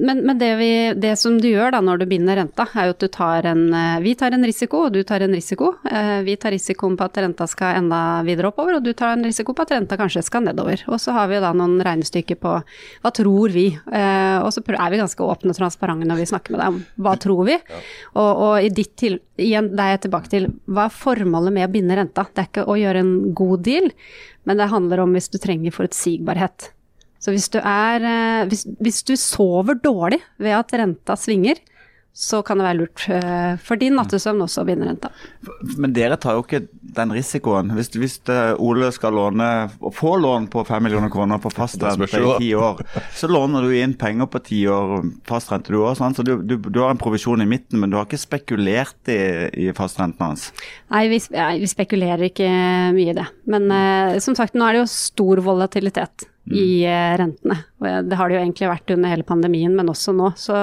men, 0.00 0.20
men 0.26 0.38
det, 0.38 0.52
vi, 0.56 0.70
det, 0.94 1.16
som 1.18 1.34
du 1.40 1.48
gjør 1.48 1.72
da 1.74 1.80
når 1.82 1.98
du 1.98 2.04
binder 2.10 2.38
renta, 2.38 2.62
er 2.78 2.86
jo 2.86 2.94
at 2.94 3.00
du 3.02 3.08
tar 3.10 3.48
en 3.50 3.64
eh, 3.74 3.96
Vi 4.04 4.12
tar 4.18 4.36
en 4.36 4.46
risiko, 4.46 4.84
og 4.86 4.94
du 4.94 5.00
tar 5.06 5.24
en 5.26 5.34
risiko. 5.34 5.72
Eh, 5.90 6.20
vi 6.26 6.36
tar 6.38 6.54
risikoen 6.54 6.94
på 6.98 7.08
at 7.08 7.18
renta 7.18 7.48
skal 7.50 7.80
enda 7.80 8.22
videre 8.26 8.52
oppover, 8.52 8.78
og 8.78 8.86
du 8.86 8.92
tar 8.94 9.16
en 9.16 9.26
risiko 9.26 9.54
på 9.56 9.66
at 9.66 9.74
renta 9.74 9.98
kanskje 9.98 10.22
skal 10.26 10.46
nedover. 10.46 10.84
Og 10.86 11.02
så 11.02 11.16
har 11.16 11.30
vi 11.30 11.38
jo 11.38 11.42
da 11.44 11.52
noen 11.58 11.82
regnestykker 11.82 12.38
på 12.38 12.54
hva 12.62 13.14
tror 13.14 13.54
vi, 13.54 13.66
eh, 13.74 14.38
og 14.38 14.52
så 14.54 14.62
er 14.62 14.94
vi 14.94 15.02
ganske 15.02 15.26
åpne 15.26 15.54
og 15.54 15.58
transparente 15.58 16.06
når 16.08 16.22
vi 16.22 16.30
snakker 16.30 16.54
med 16.54 16.62
deg 16.62 16.76
om 16.76 16.80
hva 17.02 17.18
tror 17.18 17.44
vi. 17.50 17.58
Og, 18.14 18.30
og 18.30 18.54
i 18.62 18.70
ditt 18.70 18.94
til, 19.00 19.18
igjen, 19.40 19.72
det 19.74 19.84
er 19.84 19.94
jeg 19.96 20.06
tilbake 20.06 20.34
til 20.36 20.50
hva 20.70 20.86
er 20.86 20.98
formålet 21.02 21.58
med 21.58 21.66
å 21.66 21.74
binde 21.74 21.98
renta? 21.98 22.28
Det 22.30 22.44
er 22.44 22.50
ikke 22.52 22.68
å 22.70 22.78
gjøre 22.78 23.02
en 23.02 23.14
god 23.38 23.66
deal, 23.66 23.90
men 24.46 24.60
det 24.60 24.70
handler 24.70 25.02
om 25.02 25.18
hvis 25.18 25.32
du 25.34 25.40
trenger 25.42 25.74
forutsigbarhet. 25.74 26.72
Så 27.18 27.34
hvis 27.34 27.48
du 27.50 27.58
er 27.60 28.04
eh, 28.06 28.46
hvis, 28.50 28.66
hvis 28.78 29.02
du 29.06 29.16
sover 29.18 29.78
dårlig 29.82 30.20
ved 30.38 30.54
at 30.58 30.74
renta 30.78 31.18
svinger, 31.18 31.58
så 32.18 32.40
kan 32.42 32.58
det 32.58 32.64
være 32.66 32.78
lurt 32.80 33.04
eh, 33.14 33.52
for 33.62 33.78
din 33.78 33.94
nattesøvn 33.94 34.40
også 34.42 34.64
å 34.64 34.66
binde 34.66 34.88
renta. 34.88 35.10
Men 35.78 35.92
dere 35.94 36.16
tar 36.18 36.34
jo 36.34 36.42
ikke 36.42 36.64
den 36.96 37.12
risikoen. 37.14 37.70
Hvis, 37.76 37.92
hvis 37.94 38.16
eh, 38.34 38.58
Ole 38.58 38.88
skal 38.94 39.14
låne, 39.14 39.46
få 39.94 40.16
lån 40.18 40.48
på 40.50 40.64
5 40.66 40.82
millioner 40.82 41.12
kroner 41.14 41.38
på 41.38 41.52
fastrente 41.54 42.08
i 42.18 42.32
ti 42.40 42.48
år, 42.58 42.82
så 43.14 43.30
låner 43.30 43.62
du 43.62 43.74
inn 43.78 43.94
penger 44.00 44.26
på 44.32 44.40
ti 44.48 44.64
år 44.66 44.96
fastrente 45.28 45.70
du 45.70 45.78
òg. 45.78 45.94
Så 46.00 46.26
du, 46.26 46.40
du, 46.42 46.56
du, 46.58 46.80
har 46.80 46.90
en 46.90 46.98
provisjon 46.98 47.44
i 47.44 47.46
midten, 47.46 47.78
men 47.78 47.92
du 47.92 48.00
har 48.00 48.08
ikke 48.08 48.18
spekulert 48.18 49.12
i, 49.14 49.20
i 49.68 49.68
fastrenten 49.76 50.26
hans? 50.26 50.48
Nei, 50.90 51.04
vi, 51.12 51.20
vi, 51.30 51.70
spekulerer 51.70 52.32
ikke 52.32 52.50
mye 52.98 53.14
i 53.14 53.16
det. 53.20 53.28
Men 53.46 53.70
uh, 53.70 54.18
som 54.24 54.34
sagt, 54.34 54.58
nå 54.58 54.66
er 54.66 54.74
det 54.74 54.82
jo 54.82 54.90
stor 54.90 55.44
volatilitet 55.46 56.26
i 56.54 56.68
uh, 56.88 57.16
rentene. 57.20 57.58
Det 57.78 58.16
har 58.18 58.28
det 58.28 58.38
jo 58.38 58.40
egentlig 58.42 58.70
vært 58.70 58.90
under 58.94 59.12
hele 59.12 59.26
pandemien, 59.26 59.74
men 59.76 59.90
også 59.92 60.14
nå. 60.16 60.32
Så 60.40 60.54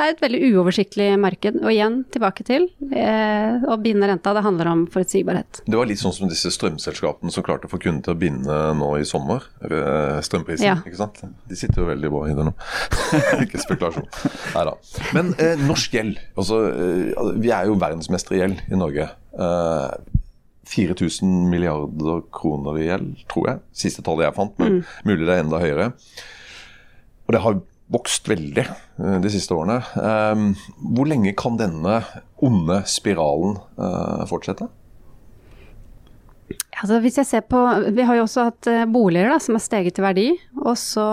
det 0.00 0.04
er 0.04 0.14
et 0.14 0.22
veldig 0.22 0.40
uoversiktlig 0.50 1.08
marked. 1.20 1.58
Og 1.60 1.72
igjen, 1.72 1.98
tilbake 2.12 2.44
til 2.46 2.66
eh, 2.88 3.64
å 3.68 3.76
binde 3.80 4.08
renta, 4.08 4.32
det 4.36 4.44
handler 4.44 4.70
om 4.70 4.84
forutsigbarhet. 4.92 5.62
Det 5.66 5.76
var 5.76 5.88
litt 5.90 6.00
sånn 6.00 6.14
som 6.16 6.30
disse 6.30 6.52
strømselskapene 6.54 7.32
som 7.34 7.44
klarte 7.46 7.68
å 7.68 7.72
få 7.72 7.80
kunder 7.82 8.06
til 8.06 8.16
å 8.16 8.20
binde 8.20 8.58
nå 8.78 8.90
i 9.00 9.06
sommer. 9.08 9.44
Eh, 9.64 10.20
strømprisen, 10.24 10.66
ja. 10.70 10.78
ikke 10.84 11.00
sant. 11.02 11.20
De 11.48 11.58
sitter 11.58 11.82
jo 11.82 11.90
veldig 11.90 12.12
bra 12.12 12.22
i 12.30 12.36
det 12.38 12.48
nå. 12.48 12.54
ikke 13.44 13.60
spekulasjon. 13.64 14.08
Nei 14.56 14.64
da. 14.70 14.76
Men 15.16 15.34
eh, 15.36 15.60
norsk 15.68 15.98
gjeld. 15.98 16.20
Altså, 16.36 16.62
eh, 16.70 17.34
vi 17.40 17.52
er 17.56 17.68
jo 17.68 17.76
verdensmestere 17.80 18.38
i 18.38 18.42
gjeld 18.44 18.64
i 18.68 18.80
Norge. 18.80 19.10
Eh, 19.36 20.19
4000 20.68 21.48
milliarder 21.50 22.22
kroner 22.34 22.78
i 22.78 22.86
gjeld, 22.88 23.14
tror 23.30 23.48
jeg. 23.48 23.62
Siste 23.86 24.04
tallet 24.06 24.28
jeg 24.28 24.36
fant, 24.36 24.54
men 24.60 24.80
mm. 24.80 24.94
mulig 25.08 25.26
det 25.26 25.34
er 25.34 25.44
enda 25.44 25.60
høyere. 25.62 25.90
Og 27.26 27.34
det 27.34 27.42
har 27.44 27.60
vokst 27.90 28.28
veldig 28.30 28.64
eh, 28.64 29.16
de 29.22 29.32
siste 29.32 29.54
årene. 29.56 29.80
Um, 29.96 30.50
hvor 30.94 31.08
lenge 31.10 31.34
kan 31.38 31.58
denne 31.58 32.00
onde 32.44 32.82
spiralen 32.90 33.56
uh, 33.80 34.22
fortsette? 34.30 34.68
Altså, 36.80 37.00
hvis 37.04 37.18
jeg 37.20 37.28
ser 37.28 37.42
på, 37.44 37.58
Vi 37.92 38.04
har 38.06 38.16
jo 38.16 38.24
også 38.24 38.46
hatt 38.48 38.68
uh, 38.70 38.84
boliger 38.88 39.34
da, 39.34 39.40
som 39.42 39.58
har 39.58 39.64
steget 39.64 39.98
i 39.98 40.04
verdi. 40.04 40.28
Og 40.62 40.78
så 40.78 41.06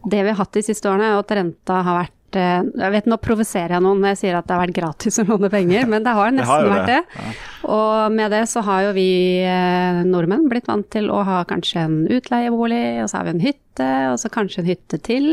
Det 0.00 0.24
vi 0.24 0.32
har 0.32 0.40
hatt 0.40 0.56
de 0.56 0.64
siste 0.64 0.88
årene, 0.88 1.12
er 1.12 1.20
at 1.20 1.36
renta 1.36 1.82
har 1.86 2.00
vært 2.02 2.16
Eh, 2.38 2.66
jeg 2.82 2.94
vet 2.94 3.08
Nå 3.10 3.16
provoserer 3.22 3.76
jeg 3.76 3.84
noen 3.84 4.02
når 4.02 4.14
jeg 4.14 4.20
sier 4.22 4.36
at 4.38 4.46
det 4.46 4.54
har 4.54 4.62
vært 4.62 4.76
gratis 4.76 5.18
å 5.22 5.24
låne 5.28 5.50
penger, 5.52 5.88
men 5.90 6.04
det 6.06 6.14
har 6.16 6.30
nesten 6.36 6.50
det 6.50 6.70
har 6.70 6.70
vært 6.74 6.90
det. 6.90 7.00
det. 7.16 7.32
Og 7.76 8.14
med 8.16 8.34
det 8.34 8.42
så 8.50 8.62
har 8.66 8.86
jo 8.88 8.92
vi 8.96 9.08
eh, 9.46 10.02
nordmenn 10.08 10.46
blitt 10.50 10.70
vant 10.70 10.86
til 10.92 11.10
å 11.12 11.22
ha 11.26 11.40
kanskje 11.48 11.86
en 11.86 11.98
utleiebolig, 12.10 12.84
og 13.04 13.10
så 13.10 13.20
har 13.20 13.28
vi 13.28 13.34
en 13.36 13.44
hytte, 13.44 13.90
og 14.12 14.20
så 14.22 14.32
kanskje 14.32 14.62
en 14.62 14.70
hytte 14.70 15.00
til, 15.06 15.28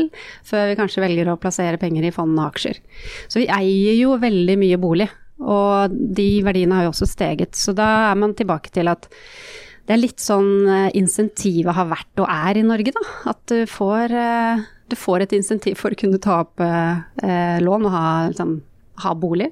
før 0.46 0.70
vi 0.70 0.78
kanskje 0.80 1.04
velger 1.04 1.30
å 1.32 1.38
plassere 1.40 1.80
penger 1.80 2.08
i 2.08 2.14
fond 2.14 2.34
og 2.38 2.50
aksjer. 2.50 2.82
Så 3.28 3.42
vi 3.42 3.50
eier 3.52 3.98
jo 3.98 4.18
veldig 4.20 4.58
mye 4.60 4.80
bolig, 4.80 5.08
og 5.38 5.94
de 5.94 6.30
verdiene 6.46 6.80
har 6.80 6.88
jo 6.88 6.94
også 6.94 7.08
steget. 7.10 7.54
Så 7.58 7.76
da 7.76 8.10
er 8.10 8.18
man 8.18 8.34
tilbake 8.38 8.72
til 8.74 8.90
at 8.90 9.06
det 9.88 9.94
er 9.94 10.02
litt 10.02 10.20
sånn 10.20 10.50
eh, 10.68 10.90
insentivet 10.98 11.76
har 11.76 11.88
vært 11.88 12.20
og 12.20 12.28
er 12.28 12.60
i 12.60 12.66
Norge, 12.66 12.92
da. 12.92 13.04
At 13.32 13.40
du 13.48 13.62
får 13.70 14.12
du 14.90 14.96
får 14.98 15.24
et 15.24 15.34
insentiv 15.38 15.78
for 15.80 15.94
å 15.94 15.98
kunne 15.98 16.20
ta 16.22 16.40
opp 16.44 16.62
eh, 16.64 17.58
lån 17.62 17.88
og 17.88 17.94
ha, 17.94 18.06
liksom, 18.30 18.58
ha 19.04 19.14
bolig. 19.18 19.50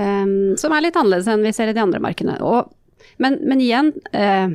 Um, 0.00 0.56
som 0.56 0.72
er 0.72 0.86
litt 0.86 0.96
annerledes 0.96 1.28
enn 1.28 1.44
vi 1.44 1.52
ser 1.52 1.70
i 1.70 1.76
de 1.76 1.82
andre 1.82 2.00
markedene. 2.02 2.38
Og, 2.40 2.72
men, 3.22 3.38
men, 3.44 3.60
igjen, 3.60 3.92
eh, 4.16 4.54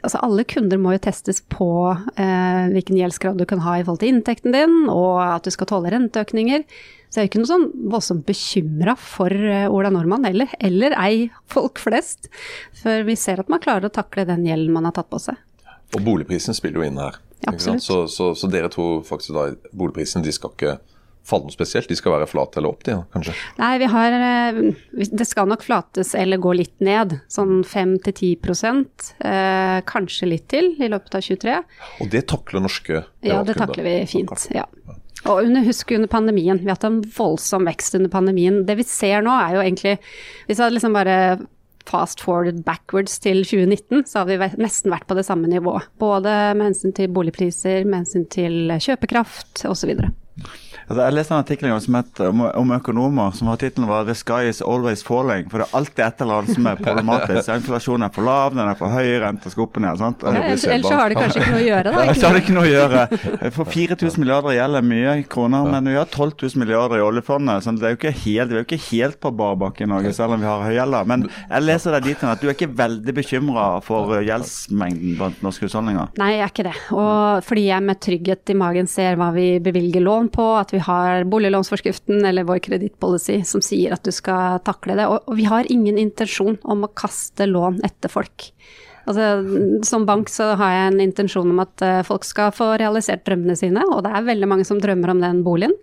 altså 0.00 0.20
alle 0.22 0.44
kunder 0.48 0.80
må 0.80 0.94
jo 0.94 1.02
testes 1.08 1.42
på 1.52 1.68
eh, 1.92 2.64
hvilken 2.72 2.98
gjeldsgrad 3.00 3.40
du 3.40 3.46
kan 3.48 3.64
ha 3.64 3.78
i 3.78 3.84
forhold 3.84 4.02
til 4.04 4.14
inntekten 4.14 4.54
din, 4.54 4.76
og 4.92 5.18
at 5.24 5.46
du 5.46 5.54
skal 5.54 5.70
tåle 5.70 5.92
renteøkninger. 5.94 6.66
Så 7.12 7.20
jeg 7.20 7.26
er 7.26 7.28
ikke 7.28 7.42
noe 7.42 7.50
sånn 7.50 7.66
voldsomt 7.92 8.24
bekymra 8.28 8.94
for 8.96 9.32
eh, 9.32 9.66
Ola 9.68 9.90
Nordmann 9.92 10.24
heller, 10.28 10.52
eller 10.62 10.96
ei 11.02 11.26
folk 11.52 11.82
flest. 11.82 12.30
For 12.78 13.04
vi 13.08 13.18
ser 13.20 13.42
at 13.42 13.50
man 13.52 13.62
klarer 13.64 13.90
å 13.90 13.92
takle 13.92 14.24
den 14.28 14.46
gjelden 14.48 14.72
man 14.72 14.88
har 14.88 14.96
tatt 14.96 15.10
på 15.12 15.20
seg. 15.20 15.36
Og 15.92 16.00
boligprisen 16.06 16.56
spiller 16.56 16.80
jo 16.80 16.88
inn 16.88 17.02
her. 17.02 17.18
Så, 17.82 18.06
så, 18.08 18.32
så, 18.38 18.50
dere 18.50 18.70
tror 18.72 19.02
faktisk 19.06 19.34
da 19.36 19.50
boligprisen 19.74 20.24
de 20.24 20.34
skal 20.34 20.54
ikke 20.54 20.78
falle 21.26 21.46
noe 21.46 21.54
spesielt, 21.54 21.86
de 21.90 21.96
skal 21.98 22.16
være 22.16 22.26
flate 22.30 22.58
eller 22.58 22.72
opp, 22.72 22.82
de, 22.86 22.96
kanskje? 23.14 23.34
Nei, 23.60 23.72
vi 23.78 23.88
har 23.92 24.16
eh, 24.18 24.58
Det 25.12 25.26
skal 25.28 25.50
nok 25.50 25.62
flates 25.62 26.16
eller 26.18 26.40
gå 26.42 26.54
litt 26.58 26.74
ned. 26.82 27.14
Sånn 27.30 27.62
5-10 27.68 28.32
eh, 29.22 29.78
kanskje 29.86 30.30
litt 30.30 30.48
til 30.50 30.72
i 30.82 30.90
løpet 30.90 31.18
av 31.18 31.26
23. 31.28 31.60
Og 32.02 32.10
det 32.12 32.26
takler 32.32 32.66
norske 32.66 33.04
Ja, 33.22 33.42
det 33.46 33.58
takler 33.60 33.86
vi 33.86 33.96
fint. 34.10 34.48
ja. 34.54 34.66
Og 35.30 35.44
under, 35.44 35.62
husk 35.62 35.92
under 35.94 36.10
pandemien, 36.10 36.58
vi 36.58 36.66
har 36.66 36.74
hatt 36.74 36.88
en 36.88 37.02
voldsom 37.14 37.68
vekst 37.70 37.94
under 37.94 38.10
pandemien. 38.10 38.64
Det 38.66 38.74
vi 38.80 38.86
ser 38.88 39.22
nå 39.22 39.34
er 39.38 39.54
jo 39.54 39.62
egentlig 39.62 39.98
Hvis 40.48 40.58
jeg 40.58 40.74
liksom 40.74 40.96
bare 40.96 41.16
fast 41.88 42.22
forward 42.24 42.62
backwards 42.66 43.18
til 43.22 43.42
2019, 43.44 44.06
så 44.08 44.22
har 44.22 44.30
vi 44.30 44.38
nesten 44.60 44.92
vært 44.92 45.06
på 45.08 45.16
det 45.18 45.26
samme 45.28 45.50
nivået. 45.50 45.88
Både 46.02 46.32
med 46.58 46.70
hensyn 46.70 46.94
til 46.96 47.12
boligpriser, 47.12 47.86
med 47.86 48.02
hensyn 48.02 48.26
til 48.32 48.74
kjøpekraft 48.82 49.64
osv. 49.68 49.94
Altså, 50.92 51.06
jeg 51.06 51.16
leste 51.16 51.32
en 51.32 51.40
artikkel 51.40 51.70
som 51.80 51.94
het, 51.96 52.20
om, 52.20 52.40
om, 52.60 52.72
økonomer 52.76 53.30
som 53.32 53.48
har 53.48 53.56
tittelen 53.56 53.88
var 53.88 54.02
'The 54.04 54.12
sky 54.12 54.48
is 54.50 54.58
always 54.60 55.00
falling'. 55.00 55.46
For 55.48 55.62
det 55.62 55.64
er 55.64 55.76
alltid 55.78 56.02
et 56.04 56.18
eller 56.20 56.40
annet 56.42 56.52
som 56.52 56.66
er 56.68 56.80
problematisk. 56.84 57.48
Inflasjonen 57.48 58.04
er 58.04 58.10
for 58.12 58.26
lav, 58.28 58.52
den 58.52 58.68
er 58.68 58.76
for 58.76 58.92
høy, 58.92 59.08
renta 59.22 59.48
skal 59.48 59.64
opp 59.64 59.78
og 59.80 59.82
ned. 59.86 59.96
sant? 59.96 60.20
Ja, 60.20 60.32
ellers, 60.42 60.66
ellers 60.68 60.92
har 60.92 61.08
det 61.08 61.16
kanskje 61.16 61.40
ikke 61.40 61.54
noe 61.54 61.62
å 61.62 61.64
gjøre, 61.64 61.94
da? 61.94 62.02
Ellers 62.02 62.24
har 62.26 62.36
det 62.36 62.42
ikke 62.42 62.56
noe 62.58 62.66
å 62.66 62.72
gjøre. 62.74 63.52
For 63.56 63.70
4000 63.72 64.20
milliarder 64.20 64.56
gjelder 64.58 64.84
mye 64.90 65.14
kroner, 65.32 65.70
men 65.72 65.88
vi 65.88 65.96
har 65.96 66.10
12 66.10 66.34
000 66.42 66.60
milliarder 66.60 67.00
i 67.00 67.06
oljefondet. 67.06 67.64
så 67.64 67.72
det 67.72 67.88
er 67.88 67.96
jo 67.96 68.00
ikke 68.02 68.12
helt, 68.18 68.52
vi 68.52 68.58
er 68.58 68.60
jo 68.60 68.66
ikke 68.68 68.80
helt 68.90 69.20
på 69.24 69.32
bar 69.40 69.56
bakke 69.64 69.86
i 69.86 69.88
Norge, 69.88 70.12
selv 70.12 70.36
om 70.36 70.44
vi 70.44 70.50
har 70.50 70.66
høy 70.66 70.76
gjeld. 70.76 70.98
Men 71.08 71.24
jeg 71.40 71.66
leser 71.70 71.96
deg 71.96 72.10
dit 72.10 72.26
at 72.34 72.44
du 72.44 72.50
er 72.50 72.58
ikke 72.58 72.68
veldig 72.82 73.16
bekymra 73.16 73.66
for 73.80 74.12
gjeldsmengden 74.20 75.16
blant 75.16 75.40
norske 75.40 75.70
husholdninger? 75.70 76.12
Nei, 76.20 76.34
jeg 76.36 76.44
er 76.44 76.52
ikke 76.52 76.68
det. 76.68 76.76
Og 76.92 77.48
fordi 77.48 77.66
jeg 77.70 77.88
med 77.88 78.04
trygghet 78.04 78.52
i 78.52 78.60
magen 78.60 78.92
ser 78.92 79.16
hva 79.16 79.32
vi 79.32 79.48
bevilger 79.64 80.04
lån 80.04 80.28
på, 80.36 80.52
at 80.60 80.76
vi 80.76 80.81
har 80.86 81.26
boliglånsforskriften 81.30 82.24
eller 82.28 82.46
vår 82.48 82.60
kredittpolicy 82.64 83.40
som 83.48 83.62
sier 83.64 83.94
at 83.94 84.04
du 84.06 84.12
skal 84.14 84.60
takle 84.66 84.96
det. 84.98 85.08
Og, 85.08 85.34
vi 85.38 85.46
har 85.48 85.68
ingen 85.72 86.00
intensjon 86.00 86.58
om 86.62 86.86
å 86.86 86.92
kaste 86.92 87.48
lån 87.48 87.80
etter 87.86 88.12
folk. 88.12 88.50
Altså, 89.08 89.26
som 89.86 90.06
bank 90.06 90.30
så 90.30 90.52
har 90.60 90.76
jeg 90.76 90.90
en 90.92 91.02
intensjon 91.02 91.50
om 91.50 91.62
at 91.64 91.82
eh, 91.82 92.04
folk 92.06 92.26
skal 92.26 92.52
få 92.54 92.76
realisert 92.78 93.24
drømmene 93.26 93.56
sine, 93.58 93.82
og 93.90 94.04
det 94.06 94.12
er 94.14 94.28
veldig 94.28 94.48
mange 94.50 94.66
som 94.68 94.78
drømmer 94.82 95.10
om 95.10 95.22
den 95.24 95.42
boligen. 95.46 95.74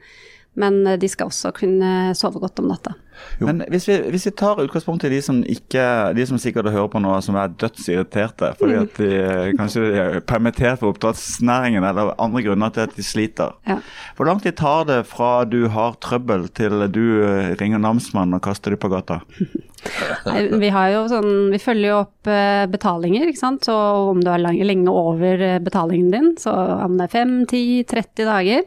Men 0.59 0.85
eh, 0.87 0.99
de 1.01 1.09
skal 1.11 1.31
også 1.31 1.51
kunne 1.57 2.13
sove 2.17 2.39
godt 2.39 2.63
om 2.63 2.69
natta. 2.71 2.95
Jo. 3.39 3.47
Men 3.47 3.63
hvis 3.71 3.87
vi, 3.87 3.95
hvis 4.11 4.27
vi, 4.27 4.33
tar 4.39 4.59
utgangspunkt 4.61 5.05
i 5.07 5.11
de 5.13 5.19
som, 5.23 5.39
ikke, 5.47 5.83
de 6.15 6.25
som 6.27 6.39
sikkert 6.41 6.71
hører 6.73 6.89
på 6.91 7.01
nå 7.01 7.13
som 7.23 7.37
er 7.39 7.53
dødsirriterte 7.59 8.51
fordi 8.59 8.75
mm. 8.75 8.81
at 8.83 8.99
de 8.99 9.09
eh, 9.19 9.51
kanskje 9.59 9.85
er 10.03 10.19
permittert 10.27 10.81
for 10.81 10.93
oppdrettsnæringen 10.93 11.85
eller 11.87 12.13
andre 12.19 12.43
grunner 12.45 12.73
til 12.75 12.87
at 12.87 12.95
de 12.97 13.05
sliter. 13.05 13.55
Ja. 13.69 13.79
Hvor 14.17 14.29
lang 14.29 14.43
tid 14.43 14.57
tar 14.59 14.87
det 14.89 15.01
fra 15.09 15.45
du 15.47 15.61
har 15.71 15.97
trøbbel 16.03 16.49
til 16.55 16.85
du 16.91 17.03
eh, 17.23 17.53
ringer 17.59 17.81
namsmannen 17.83 18.39
og 18.39 18.43
kaster 18.45 18.75
dem 18.75 18.81
på 18.81 18.91
gata? 18.91 19.21
Nei, 20.27 20.41
vi, 20.59 20.69
har 20.75 20.89
jo 20.91 21.05
sånn, 21.07 21.29
vi 21.53 21.59
følger 21.61 21.93
jo 21.93 21.99
opp 22.01 22.27
eh, 22.27 22.65
betalinger, 22.71 23.29
ikke 23.29 23.39
sant. 23.39 23.67
Så 23.67 23.75
om 24.11 24.19
du 24.19 24.27
er 24.31 24.43
lenge 24.43 24.91
over 24.91 25.45
betalingen 25.63 26.11
din, 26.11 26.33
så 26.39 26.51
om 26.83 26.97
det 26.99 27.07
er 27.07 27.15
5, 27.15 27.37
10, 27.47 27.85
30 27.87 28.27
dager, 28.27 28.65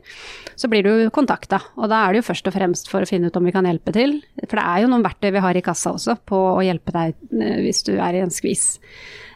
så 0.56 0.70
blir 0.72 0.86
du 0.86 1.10
kontakta. 1.14 1.60
Og 1.76 1.90
da 1.92 2.04
er 2.04 2.12
det 2.12 2.22
jo 2.22 2.28
først 2.30 2.48
og 2.48 2.56
fremst 2.56 2.90
for 2.90 3.04
å 3.04 3.08
finne 3.08 3.28
ut 3.28 3.38
om 3.38 3.46
vi 3.46 3.54
kan 3.54 3.68
hjelpe 3.68 3.94
til. 3.94 4.18
For 4.48 4.58
det 4.58 4.64
er 4.66 4.82
jo 4.82 4.90
noen 4.90 5.04
verktøy 5.04 5.30
vi 5.34 5.42
har 5.44 5.56
i 5.58 5.64
kassa 5.64 5.94
også 5.94 6.16
på 6.28 6.38
å 6.56 6.62
hjelpe 6.64 6.94
deg 6.94 7.14
eh, 7.38 7.58
hvis 7.62 7.84
du 7.86 7.94
er 7.94 8.18
i 8.18 8.22
en 8.24 8.32
skvis. 8.34 8.76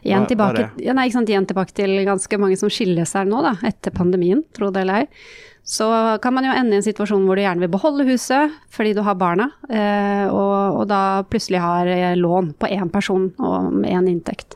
Igjen, 0.03 0.23
hva, 0.23 0.29
tilbake, 0.31 0.69
hva 0.75 0.83
ja, 0.83 0.95
nei, 0.97 1.09
sant, 1.13 1.29
igjen 1.31 1.47
tilbake 1.47 1.75
til 1.75 1.95
ganske 2.07 2.39
mange 2.41 2.57
som 2.59 2.71
skiller 2.71 3.07
seg 3.09 3.29
nå, 3.29 3.41
da, 3.43 3.55
etter 3.67 3.95
pandemien, 3.95 4.43
tro 4.55 4.71
det 4.73 4.83
eller 4.83 5.03
ei. 5.03 5.07
Så 5.67 5.87
kan 6.23 6.31
man 6.31 6.45
jo 6.47 6.53
ende 6.55 6.77
i 6.77 6.79
en 6.79 6.85
situasjon 6.85 7.25
hvor 7.27 7.35
du 7.35 7.43
gjerne 7.43 7.65
vil 7.65 7.73
beholde 7.73 8.05
huset 8.07 8.53
fordi 8.71 8.93
du 8.95 9.01
har 9.03 9.17
barna, 9.19 9.49
eh, 9.67 10.27
og, 10.27 10.77
og, 10.81 10.85
da 10.91 11.01
plutselig 11.27 11.59
har 11.63 11.89
eh, 11.91 12.13
lån 12.15 12.53
på 12.59 12.69
én 12.71 12.91
person 12.93 13.33
og 13.35 13.73
med 13.81 13.91
én 13.91 14.07
inntekt. 14.13 14.55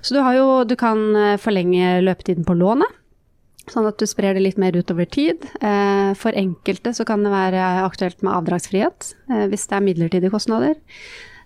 Så 0.00 0.16
du, 0.16 0.22
jo, 0.32 0.62
du 0.64 0.78
kan 0.80 1.36
forlenge 1.42 1.98
løpetiden 2.06 2.46
på 2.48 2.56
lånet. 2.56 2.99
Sånn 3.68 3.88
at 3.88 4.00
du 4.00 4.06
sprer 4.08 4.36
det 4.36 4.44
litt 4.44 4.60
mer 4.60 4.76
utover 4.76 5.08
tid. 5.10 5.44
Eh, 5.60 6.12
for 6.18 6.36
enkelte 6.38 6.94
så 6.96 7.04
kan 7.08 7.24
det 7.26 7.32
være 7.34 7.66
aktuelt 7.84 8.24
med 8.24 8.32
avdragsfrihet 8.38 9.12
eh, 9.30 9.44
hvis 9.50 9.68
det 9.68 9.76
er 9.76 9.84
midlertidige 9.84 10.32
kostnader. 10.32 10.78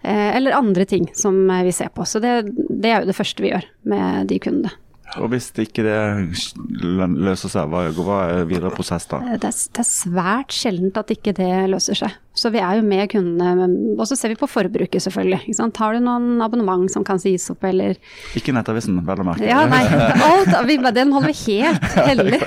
Eh, 0.04 0.30
eller 0.37 0.56
andre 0.56 0.87
ting 0.88 1.09
som 1.16 1.42
vi 1.66 1.75
ser 1.75 1.90
på. 1.94 2.06
Så 2.09 2.23
det, 2.23 2.37
det 2.71 2.92
er 2.92 3.02
jo 3.02 3.11
det 3.11 3.18
første 3.18 3.44
vi 3.44 3.52
gjør 3.52 3.68
med 3.90 4.30
de 4.33 4.40
kundene. 4.47 4.73
Og 5.23 5.30
hvis 5.33 5.50
ikke 5.62 5.85
det 5.87 5.99
løser 7.14 7.52
seg, 7.52 7.71
hva, 7.71 8.18
er 8.26 8.49
videre 8.50 8.73
prosess 8.75 9.06
da? 9.11 9.21
Eh, 9.23 9.38
Det 9.38 9.50
er, 9.50 9.56
det 9.76 9.83
er 9.83 9.88
svært 9.88 10.54
sjeldent 10.54 10.99
at 11.00 11.12
ikke 11.14 11.35
det 11.37 11.50
løser 11.71 11.99
seg. 11.99 12.14
Så 12.35 12.50
vi 12.50 12.59
er 12.59 12.80
jo 12.80 12.83
med 12.83 13.06
kundene, 13.12 13.66
og 13.94 14.09
så 14.11 14.16
ser 14.18 14.33
vi 14.33 14.38
på 14.40 14.49
forbruket 14.50 15.04
selvfølgelig. 15.04 15.44
Ikke 15.44 15.59
sant? 15.61 15.78
Har 15.78 15.94
du 15.94 16.02
noen 16.02 16.42
abonnement 16.42 16.90
som 16.90 17.04
kan 17.06 17.21
sies 17.23 17.47
opp, 17.52 17.62
eller 17.68 17.94
Ikke 18.35 18.54
Nettavisen, 18.56 18.99
vel 19.06 19.23
å 19.23 19.26
merke. 19.28 19.47
Ja, 19.47 19.62
nei, 19.71 19.85
alt, 20.28 20.50
vi, 20.66 20.78
den 20.99 21.14
holder 21.14 21.30
vi 21.30 21.54
helt 21.61 21.87
hellig. 21.94 22.40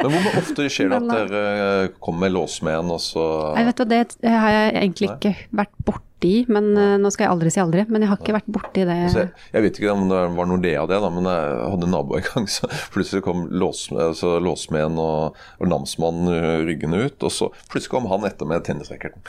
Men 0.00 0.10
hvor 0.16 0.40
ofte 0.42 0.66
skjer 0.66 0.90
det 0.90 0.98
at 0.98 1.30
dere 1.30 1.92
kommer 2.02 2.26
med 2.26 2.34
låsmeden, 2.34 2.90
og 2.90 3.02
så 3.02 3.28
vet 3.54 3.84
det 4.24 4.34
har 4.34 4.50
jeg 4.56 4.74
egentlig 4.82 5.12
ikke 5.12 5.34
vært 5.62 5.72
borti, 5.86 6.13
men 6.48 6.70
eh, 6.78 6.94
nå 7.00 7.10
skal 7.12 7.26
jeg 7.26 7.32
aldri 7.34 7.52
si 7.52 7.60
aldri. 7.62 7.84
Men 7.90 8.04
jeg 8.04 8.10
har 8.10 8.20
ikke 8.20 8.36
vært 8.36 8.50
borti 8.56 8.86
det. 8.86 8.96
Altså, 9.08 9.24
jeg, 9.26 9.48
jeg 9.54 9.66
vet 9.66 9.80
ikke 9.80 9.94
om 9.94 10.06
det 10.10 10.22
var 10.36 10.48
Nordea 10.50 10.86
det, 10.90 10.98
da, 11.04 11.10
men 11.12 11.28
jeg 11.30 11.52
hadde 11.74 11.88
en 11.88 11.94
nabo 11.96 12.18
en 12.18 12.26
gang, 12.26 12.48
så 12.56 12.70
plutselig 12.94 13.24
kom 13.26 13.46
lås, 13.52 13.86
altså, 13.92 14.34
låsmeden 14.44 14.98
og, 15.02 15.38
og 15.60 15.70
namsmannen 15.70 16.32
uh, 16.32 16.56
ryggende 16.66 17.04
ut, 17.04 17.18
og 17.26 17.34
så 17.34 17.50
plutselig 17.70 17.94
kom 17.94 18.10
han 18.12 18.26
etter 18.28 18.48
med 18.50 18.66
tennisracketen. 18.66 19.22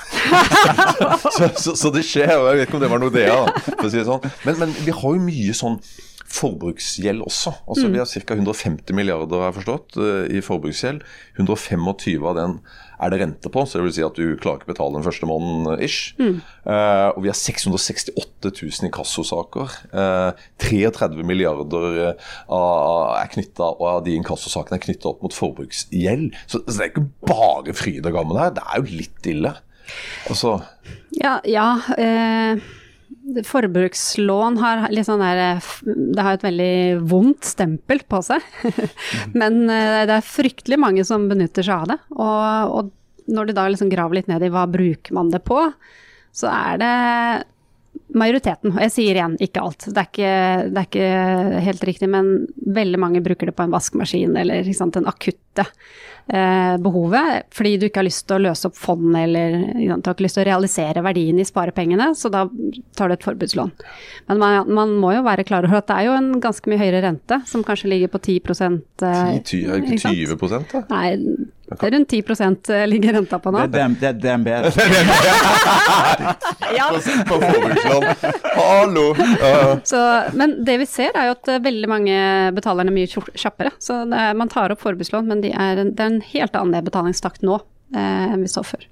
så, 1.35 1.51
så, 1.59 1.75
så 1.75 1.93
det 1.95 2.05
skjer, 2.07 2.35
og 2.39 2.51
jeg 2.51 2.61
vet 2.61 2.69
ikke 2.69 2.79
om 2.79 2.85
det 2.87 2.91
var 2.95 3.05
Nordea, 3.05 3.39
da, 3.45 3.63
for 3.69 3.87
å 3.87 3.93
si 3.93 4.01
det 4.01 4.09
sånn. 4.09 4.35
Men, 4.47 4.61
men 4.63 4.75
vi 4.81 4.95
har 4.95 5.17
jo 5.17 5.25
mye 5.29 5.55
sånn 5.57 5.79
forbruksgjeld 6.35 7.23
også. 7.25 7.53
Altså 7.69 7.89
Vi 7.91 7.99
har 8.01 8.09
ca. 8.09 8.35
150 8.35 8.97
milliarder 8.97 9.41
har 9.41 9.51
jeg 9.51 9.57
forstått, 9.59 9.97
eh, 9.97 10.37
i 10.37 10.41
forbruksgjeld. 10.43 11.03
125 11.37 12.25
av 12.25 12.35
den 12.39 12.59
er 12.95 13.11
det 13.11 13.19
rente 13.21 13.51
på, 13.51 13.63
så 13.65 13.79
det 13.79 13.85
vil 13.87 13.95
si 13.97 14.05
at 14.05 14.17
du 14.17 14.35
klarer 14.41 14.61
ikke 14.61 14.69
å 14.69 14.73
betale 14.73 14.97
den 14.97 15.05
første 15.05 15.29
måneden 15.29 15.83
ish. 15.83 16.15
Eh, 16.19 17.07
og 17.11 17.19
vi 17.25 17.31
har 17.31 17.37
668 17.37 18.51
000 18.51 18.87
inkassosaker. 18.89 19.75
Uh, 19.91 20.45
33 20.63 21.25
milliarder 21.27 21.99
eh, 22.05 22.31
av, 22.53 23.17
er 23.19 23.31
knyttet, 23.33 23.61
og 23.65 23.85
av 23.89 24.01
de 24.05 24.15
inkassosakene 24.19 24.79
er 24.79 24.85
knytta 24.87 25.11
opp 25.11 25.25
mot 25.25 25.35
forbruksgjeld. 25.35 26.31
Så, 26.45 26.63
så 26.63 26.77
det 26.77 26.87
er 26.87 26.93
ikke 26.93 27.07
bare 27.27 27.75
fryd 27.77 28.05
og 28.05 28.17
gammen 28.17 28.39
her, 28.39 28.55
det 28.55 28.65
er 28.65 28.81
jo 28.81 28.99
litt 29.03 29.31
ille. 29.31 29.55
Altså, 30.31 30.57
Ja, 31.13 31.37
ja 31.45 31.67
eh, 31.99 32.63
forbrukslån 33.45 34.59
har 34.62 34.85
litt 34.93 35.07
sånn 35.07 35.24
der 35.24 35.41
eh, 35.43 35.69
Det 35.85 36.25
har 36.25 36.38
et 36.38 36.45
veldig 36.45 36.75
vondt 37.09 37.47
stempel 37.47 38.03
på 38.09 38.21
seg. 38.25 38.45
Men 39.39 39.65
eh, 39.69 40.03
det 40.07 40.19
er 40.19 40.29
fryktelig 40.29 40.79
mange 40.81 41.05
som 41.07 41.27
benytter 41.31 41.65
seg 41.65 41.85
av 41.85 41.91
det. 41.93 42.00
Og, 42.15 42.75
og 42.79 43.31
når 43.35 43.50
du 43.50 43.55
da 43.57 43.67
liksom 43.71 43.91
graver 43.91 44.19
litt 44.19 44.31
ned 44.31 44.45
i 44.45 44.51
hva 44.53 44.67
bruker 44.69 45.17
man 45.17 45.31
det 45.33 45.41
på, 45.45 45.59
så 46.35 46.51
er 46.51 46.81
det 46.81 46.95
majoriteten. 48.15 48.74
Og 48.74 48.81
jeg 48.86 48.93
sier 48.95 49.19
igjen, 49.19 49.38
ikke 49.43 49.63
alt. 49.63 49.88
Det 49.91 50.01
er 50.01 50.10
ikke, 50.10 50.34
det 50.72 50.81
er 50.81 50.89
ikke 50.89 51.62
helt 51.67 51.88
riktig, 51.91 52.10
men 52.12 52.34
veldig 52.75 53.01
mange 53.01 53.24
bruker 53.25 53.51
det 53.51 53.55
på 53.57 53.65
en 53.65 53.74
vaskemaskin 53.75 54.36
eller 54.39 54.67
sant, 54.75 54.95
den 54.95 55.10
akutte 55.10 55.65
eh, 56.27 56.75
behovet, 56.81 57.45
fordi 57.55 57.75
du 57.79 57.88
ikke 57.88 58.01
har 58.01 58.07
lyst 58.07 58.25
til 58.27 58.38
å 58.38 58.43
løse 58.48 58.69
opp 58.69 58.77
fond 58.79 59.17
eller 59.19 59.57
sant, 59.89 60.05
du 60.05 60.10
har 60.10 60.15
ikke 60.15 60.27
lyst 60.27 60.39
til 60.39 60.45
å 60.45 60.50
realisere 60.50 61.03
verdien 61.05 61.41
i 61.41 61.48
sparepengene, 61.48 62.12
så 62.17 62.31
da 62.34 62.45
tar 62.98 63.12
du 63.12 63.17
et 63.17 63.27
forbudslån. 63.27 63.74
Men 64.31 64.41
man, 64.41 64.72
man 64.79 64.95
må 65.01 65.15
jo 65.17 65.25
være 65.27 65.48
klar 65.48 65.67
over 65.67 65.81
at 65.81 65.89
det 65.91 66.00
er 66.00 66.10
jo 66.10 66.17
en 66.17 66.31
ganske 66.43 66.72
mye 66.72 66.81
høyere 66.81 67.03
rente, 67.05 67.41
som 67.50 67.65
kanskje 67.67 67.91
ligger 67.93 68.13
på 68.15 68.24
10 68.24 68.39
eh, 68.39 68.79
10, 69.01 69.43
20, 69.43 69.69
er 69.75 69.84
det 69.84 70.00
ikke 70.00 70.15
ikke 70.15 70.39
20 70.39 70.57
da? 70.72 70.86
Nei, 70.91 71.07
det 71.65 71.88
er 71.88 71.91
rundt 71.95 72.12
10 72.13 72.22
ligger 72.86 73.13
renta 73.17 73.39
på 73.41 73.50
nå. 73.51 73.57
Det 73.65 73.79
er, 73.81 73.88
DM, 73.88 73.95
det 74.00 74.07
er 74.10 74.13
DNB. 74.22 74.48
Ja, 76.77 76.86
På 77.27 77.36
forbrukslån. 77.41 78.03
Hallo! 78.55 79.10
Uh. 79.12 79.77
Så, 79.84 80.24
men 80.34 80.65
det 80.65 80.77
vi 80.84 80.88
ser 80.89 81.12
er 81.15 81.25
jo 81.29 81.34
at 81.38 81.48
eh, 81.50 81.63
veldig 81.63 81.89
mange 81.89 82.15
betaler 82.55 82.86
er 82.86 82.91
mye 82.95 83.07
kjappere. 83.10 83.72
Så 83.81 84.05
det 84.12 84.17
er, 84.27 84.34
man 84.38 84.50
tar 84.51 84.72
opp 84.75 84.81
forbrukslån, 84.84 85.27
men 85.31 85.41
de 85.41 85.50
er, 85.55 85.75
det 85.89 86.01
er 86.01 86.05
en 86.13 86.22
helt 86.34 86.55
annen 86.60 86.74
nedbetalingstakt 86.77 87.41
nå 87.45 87.55
eh, 87.95 88.25
enn 88.29 88.41
vi 88.45 88.50
så 88.51 88.63
før. 88.65 88.84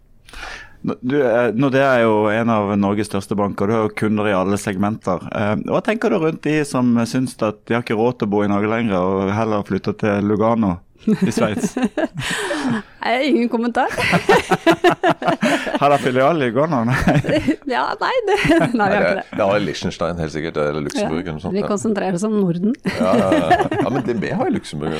Du, 0.83 1.15
eh, 1.21 1.53
Nordea 1.55 1.93
er 1.95 2.01
jo 2.03 2.15
en 2.33 2.49
av 2.51 2.73
Norges 2.79 3.07
største 3.07 3.37
banker, 3.39 3.69
du 3.69 3.73
har 3.75 3.85
jo 3.85 3.93
kunder 4.01 4.27
i 4.27 4.33
alle 4.35 4.57
segmenter. 4.59 5.21
Eh, 5.31 5.53
Hva 5.69 5.79
tenker 5.85 6.11
du 6.11 6.17
rundt 6.19 6.43
de 6.43 6.57
som 6.67 6.89
syns 7.07 7.37
at 7.45 7.61
de 7.69 7.77
har 7.77 7.85
ikke 7.85 7.95
råd 7.99 8.19
til 8.19 8.27
å 8.27 8.33
bo 8.33 8.41
i 8.43 8.49
Norge 8.51 8.71
lenger, 8.71 8.97
og 8.99 9.31
heller 9.37 9.63
flytter 9.67 9.95
til 10.01 10.27
Lugano 10.27 10.75
i 11.07 11.31
Sveits? 11.33 11.75
Nei, 13.03 13.15
ingen 13.29 13.49
kommentar. 13.51 13.91
Har 15.81 15.91
dere 15.91 15.99
filial 16.01 16.43
i 16.45 16.49
går 16.55 16.69
Nei. 16.89 16.97
ja, 17.75 17.83
nei, 17.99 18.13
det, 18.29 18.37
nei, 18.49 18.69
vi 18.73 18.79
har 18.79 18.93
ikke 18.93 19.09
det, 19.09 19.15
det. 19.17 19.25
det 19.37 19.47
har 19.49 19.63
Liechtenstein 19.65 20.21
helt 20.23 20.35
sikkert, 20.35 20.59
eller 20.63 20.87
Ja, 20.87 21.07
eller 21.09 21.35
noe 21.35 21.43
sånt. 21.43 21.57
vi 21.57 21.65
konsentrerer 21.67 22.19
oss 22.19 22.25
om 22.27 22.39
Norden. 22.39 22.75
Ja, 22.87 23.13
ja, 23.19 23.29
ja. 23.41 23.59
ja, 23.81 23.89
men 23.89 24.23
vi 24.23 24.31
har 24.31 24.49
jo 24.49 24.55
Luxembourg. 24.57 24.95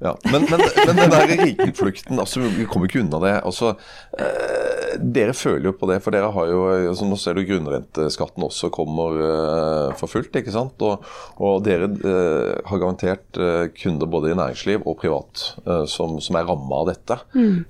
Ja. 0.00 0.14
Men, 0.32 0.46
men, 0.48 0.62
men 0.86 0.96
den 0.96 1.12
der 1.12 1.26
rikeflukten, 1.28 2.18
altså, 2.22 2.40
vi 2.40 2.64
kommer 2.68 2.88
ikke 2.88 3.02
unna 3.02 3.20
det. 3.20 3.34
Altså, 3.44 3.74
eh, 4.16 4.94
dere 5.00 5.34
føler 5.36 5.68
jo 5.70 5.74
på 5.76 5.88
det, 5.90 5.98
for 6.04 6.16
dere 6.16 6.30
har 6.34 6.48
jo 6.50 6.62
altså, 6.72 7.08
Nå 7.08 7.18
ser 7.20 7.36
du 7.36 7.44
grunnrenteskatten 7.48 8.46
også 8.46 8.72
kommer 8.74 9.20
eh, 9.26 9.98
for 10.00 10.10
fullt, 10.12 10.40
ikke 10.40 10.54
sant. 10.56 10.80
Og, 10.86 11.04
og 11.42 11.60
dere 11.66 11.90
eh, 11.90 12.54
har 12.70 12.82
garantert 12.82 13.40
eh, 13.40 13.66
kunder 13.76 14.08
både 14.10 14.32
i 14.32 14.38
næringsliv 14.40 14.88
og 14.88 14.98
privat 15.04 15.44
eh, 15.66 15.84
som, 15.90 16.16
som 16.24 16.40
er 16.40 16.48
ramma 16.48 16.80
av 16.80 16.90
dette. 16.94 17.20
Mm. 17.36 17.60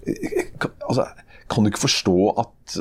Kan, 0.62 0.78
altså, 0.86 1.10
kan 1.50 1.66
du 1.66 1.72
ikke 1.72 1.82
forstå 1.82 2.16
at, 2.38 2.76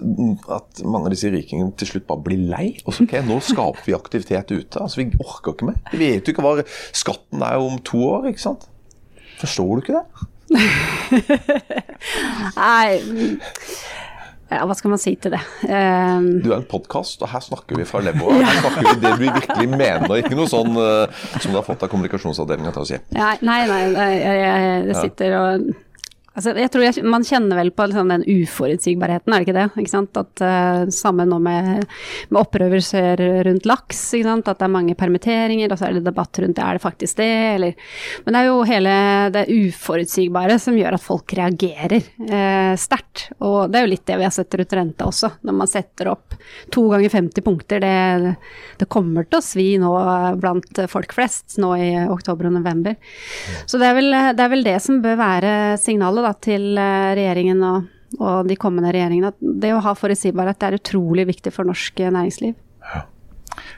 at 0.60 0.82
mange 0.86 1.10
av 1.10 1.14
disse 1.16 1.32
rikingene 1.34 1.74
til 1.80 1.90
slutt 1.90 2.06
bare 2.10 2.22
blir 2.28 2.44
lei? 2.52 2.68
Også, 2.86 3.08
okay, 3.08 3.26
Nå 3.26 3.40
skaper 3.42 3.82
vi 3.88 3.98
aktivitet 3.98 4.54
ute. 4.54 4.84
altså 4.84 5.02
Vi 5.02 5.10
orker 5.24 5.56
ikke 5.56 5.72
mer. 5.72 5.80
Vi 5.90 6.04
vet 6.04 6.28
jo 6.30 6.36
ikke 6.36 6.46
hva 6.46 6.60
skatten 6.94 7.42
er 7.46 7.58
om 7.58 7.80
to 7.82 8.04
år. 8.12 8.30
ikke 8.30 8.46
sant? 8.46 8.70
Forstår 9.40 9.72
du 9.72 9.84
ikke 9.84 10.00
det? 10.00 10.28
Nei, 12.58 13.00
ja, 14.50 14.64
hva 14.66 14.74
skal 14.74 14.94
man 14.96 15.02
si 15.02 15.14
til 15.22 15.36
det? 15.36 15.42
Um... 15.70 16.40
Du 16.42 16.50
er 16.50 16.58
en 16.58 16.66
podkast, 16.70 17.22
og 17.22 17.30
her 17.30 17.44
snakker 17.46 17.78
vi 17.78 17.86
fra 17.86 18.02
levra. 18.02 18.40
Her 18.42 18.62
snakker 18.64 18.88
vi 18.88 18.96
det 19.04 19.12
vi 19.22 19.30
virkelig 19.36 19.68
mener, 19.76 20.16
ikke 20.18 20.38
noe 20.38 20.50
sånn 20.50 20.74
uh, 20.74 21.22
som 21.38 21.54
du 21.54 21.60
har 21.60 21.68
fått 21.68 21.86
av 21.86 21.92
kommunikasjonsavdelinga 21.94 22.74
til 22.74 22.82
å 22.82 22.90
si. 22.90 23.00
Nei, 23.14 23.36
nei, 23.46 23.60
nei 23.70 24.10
jeg, 24.18 24.50
jeg 24.90 24.98
sitter 25.04 25.38
og 25.38 25.70
altså, 26.36 26.54
Jeg 26.58 26.72
tror 26.74 26.86
jeg, 26.86 27.04
man 27.08 27.26
kjenner 27.26 27.60
vel 27.60 27.72
på 27.76 27.88
liksom 27.90 28.12
den 28.12 28.26
uforutsigbarheten, 28.28 29.34
er 29.34 29.42
det 29.42 29.48
ikke 29.48 29.58
det? 29.58 29.68
Ikke 29.84 29.94
sant? 29.94 30.20
At 30.20 30.44
uh, 30.44 30.92
Sammen 30.94 31.32
nå 31.32 31.40
med, 31.44 31.86
med 32.30 32.40
opprøvelser 32.42 33.22
rundt 33.48 33.68
laks, 33.70 34.02
at 34.20 34.50
det 34.50 34.66
er 34.66 34.74
mange 34.74 34.96
permitteringer, 35.00 35.72
og 35.72 35.80
så 35.80 35.90
er 35.90 35.98
det 35.98 36.06
debatt 36.08 36.42
rundt 36.42 36.60
er 36.60 36.78
det 36.78 36.84
faktisk 36.84 37.20
det, 37.20 37.30
eller 37.56 37.74
Men 38.26 38.36
det 38.36 38.42
er 38.42 38.50
jo 38.50 38.58
hele 38.68 38.96
det 39.36 39.46
uforutsigbare 39.54 40.60
som 40.62 40.78
gjør 40.78 40.98
at 40.98 41.06
folk 41.06 41.36
reagerer 41.38 42.00
uh, 42.00 42.76
sterkt. 42.80 43.30
Og 43.46 43.72
det 43.72 43.80
er 43.80 43.88
jo 43.88 43.94
litt 43.94 44.06
det 44.10 44.20
vi 44.20 44.28
har 44.28 44.34
sett 44.36 44.60
rundt 44.60 44.76
renta 44.78 45.10
også, 45.10 45.32
når 45.46 45.60
man 45.62 45.70
setter 45.72 46.12
opp 46.14 46.38
to 46.74 46.86
ganger 46.92 47.14
50 47.14 47.46
punkter. 47.46 47.84
Det, 47.84 48.36
det 48.80 48.90
kommer 48.92 49.28
til 49.28 49.40
å 49.40 49.46
svi 49.46 49.68
nå 49.82 49.92
blant 50.40 50.82
folk 50.92 51.14
flest 51.16 51.58
nå 51.62 51.74
i 51.80 51.90
oktober 52.10 52.50
og 52.50 52.58
november. 52.60 52.98
Så 53.66 53.80
det 53.82 53.90
er 53.90 53.98
vel 53.98 54.12
det, 54.12 54.44
er 54.44 54.52
vel 54.52 54.66
det 54.66 54.78
som 54.84 55.02
bør 55.04 55.18
være 55.20 55.54
signalet 55.82 56.19
da, 56.26 56.34
til 56.38 56.72
eh, 56.78 57.12
regjeringen 57.20 57.64
og, 57.66 57.90
og 58.20 58.50
de 58.50 58.58
kommende 58.60 58.94
regjeringene. 58.96 59.34
At 59.34 59.40
det 59.64 59.74
å 59.76 59.84
ha 59.86 59.96
forutsigbarhet 59.98 60.66
er 60.66 60.80
utrolig 60.80 61.28
viktig 61.30 61.54
for 61.56 61.70
norsk 61.70 62.02
eh, 62.04 62.14
næringsliv. 62.16 62.58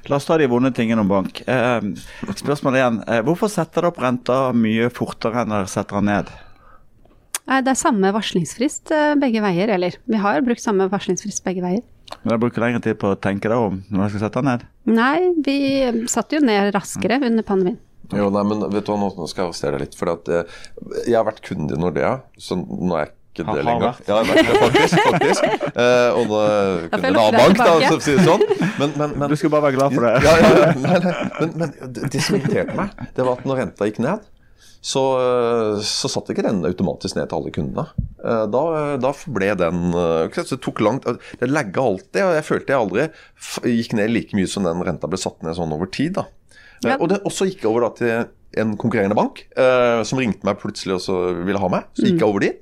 La 0.09 0.17
oss 0.17 0.25
ta 0.27 0.35
de 0.37 0.47
vonde 0.49 0.71
tingene 0.75 1.03
om 1.03 1.09
bank. 1.09 1.43
Eh, 1.49 1.89
spørsmålet 2.37 2.81
igjen. 2.81 3.01
Eh, 3.07 3.21
hvorfor 3.25 3.51
setter 3.51 3.81
dere 3.81 3.91
opp 3.93 4.01
renta 4.01 4.39
mye 4.55 4.89
fortere 4.93 5.43
enn 5.43 5.53
dere 5.53 5.69
setter 5.71 5.99
den 5.99 6.09
ned? 6.11 6.31
Det 7.51 7.71
er 7.73 7.75
samme 7.75 8.11
varslingsfrist 8.15 8.93
begge 9.19 9.41
veier, 9.43 9.73
eller 9.73 9.97
vi 10.07 10.19
har 10.21 10.43
brukt 10.45 10.61
samme 10.63 10.85
varslingsfrist 10.87 11.41
begge 11.43 11.63
veier. 11.65 11.81
Men 12.21 12.31
dere 12.31 12.41
bruker 12.43 12.63
lengre 12.63 12.83
tid 12.85 12.99
på 13.01 13.11
å 13.11 13.19
tenke 13.19 13.49
deg 13.51 13.59
om 13.59 13.81
når 13.89 14.03
dere 14.03 14.11
skal 14.13 14.23
sette 14.25 14.43
den 14.43 14.49
ned? 14.51 14.65
Nei, 14.91 15.17
vi 15.43 15.57
satte 16.11 16.37
jo 16.37 16.43
ned 16.45 16.71
raskere 16.75 17.19
under 17.19 17.45
pandemien. 17.47 17.79
Jo, 18.17 18.27
nei, 18.33 18.43
men 18.47 18.65
vet 18.73 18.85
du 18.85 18.91
hva, 18.93 18.99
nå 19.15 19.27
skal 19.29 19.45
jeg 19.45 19.49
arrestere 19.49 19.77
deg 19.77 19.85
litt. 19.87 19.97
For 19.99 20.11
at, 20.13 20.29
eh, 20.29 20.61
jeg 21.07 21.15
har 21.17 21.25
vært 21.27 21.41
kunde 21.45 21.77
i 21.77 21.81
Nordea, 21.81 22.13
så 22.37 22.57
nå 22.59 22.95
er 22.97 23.05
jeg 23.05 23.13
ikke 23.31 23.45
det 23.55 23.63
lenger. 23.63 24.01
Ja, 24.07 24.17
jeg 24.17 24.17
har 24.17 24.27
vært 24.27 24.49
det, 24.49 24.57
faktisk. 24.65 25.05
faktisk. 25.11 25.45
Eh, 25.71 26.09
og 26.19 26.25
nå 26.27 26.41
er 26.43 26.89
Da 26.91 26.97
får 26.97 26.97
kunde 26.97 27.07
en 27.07 27.21
annen 27.21 27.39
bank, 27.39 27.57
da, 27.61 27.69
tilbake. 27.71 27.87
så 27.87 27.95
å 27.95 28.03
si 28.03 28.17
det 28.17 28.25
sånn. 28.27 28.43
Men, 28.81 28.93
men, 28.99 29.15
men 29.21 29.31
Du 29.31 29.37
skulle 29.39 29.53
bare 29.55 29.69
være 29.69 29.77
glad 29.79 29.95
for 29.95 30.07
det. 30.09 30.13
Ja, 30.25 30.33
ja, 30.41 30.51
ja. 30.59 30.73
Nei, 30.83 30.99
nei. 31.05 31.15
Men, 31.39 31.55
men 31.63 31.73
det, 31.95 32.11
det 32.11 32.21
som 32.25 32.35
irriterte 32.41 32.75
meg, 32.75 33.01
det 33.15 33.25
var 33.29 33.39
at 33.39 33.47
når 33.47 33.61
renta 33.63 33.87
gikk 33.87 34.01
ned, 34.03 34.27
så, 34.81 35.01
så 35.85 36.09
satt 36.09 36.31
ikke 36.33 36.41
den 36.41 36.63
automatisk 36.65 37.13
ned 37.15 37.27
til 37.29 37.37
alle 37.37 37.51
kundene. 37.53 37.83
Eh, 38.17 38.43
Da, 38.51 38.61
da 39.01 39.11
ble 39.29 39.51
den 39.61 39.91
eh, 39.93 40.41
Det 40.49 40.57
tok 40.61 40.81
langt 40.81 41.05
Det 41.37 41.49
lagga 41.49 41.83
alltid, 41.85 42.21
og 42.25 42.33
jeg 42.35 42.45
følte 42.47 42.73
jeg 42.73 42.81
aldri 42.81 43.05
gikk 43.77 43.93
ned 43.99 44.09
like 44.13 44.33
mye 44.37 44.49
som 44.49 44.65
den 44.65 44.81
renta 44.85 45.09
ble 45.09 45.19
satt 45.21 45.37
ned 45.45 45.53
sånn 45.57 45.71
over 45.77 45.85
tid. 45.93 46.17
da. 46.17 46.25
Eh, 46.85 46.97
Og 46.99 47.09
det 47.09 47.21
også 47.27 47.47
gikk 47.49 47.65
over 47.69 47.87
da 47.87 47.89
til 47.99 48.25
en 48.61 48.75
konkurrerende 48.77 49.15
bank, 49.15 49.45
eh, 49.55 50.01
som 50.03 50.19
ringte 50.19 50.43
meg 50.47 50.57
plutselig 50.59 50.97
og 50.97 51.01
så 51.05 51.17
ville 51.45 51.59
ha 51.61 51.69
meg. 51.71 51.85
Så 51.95 52.07
gikk 52.09 52.19
jeg 52.19 52.27
over 52.27 52.39
dit. 52.43 52.61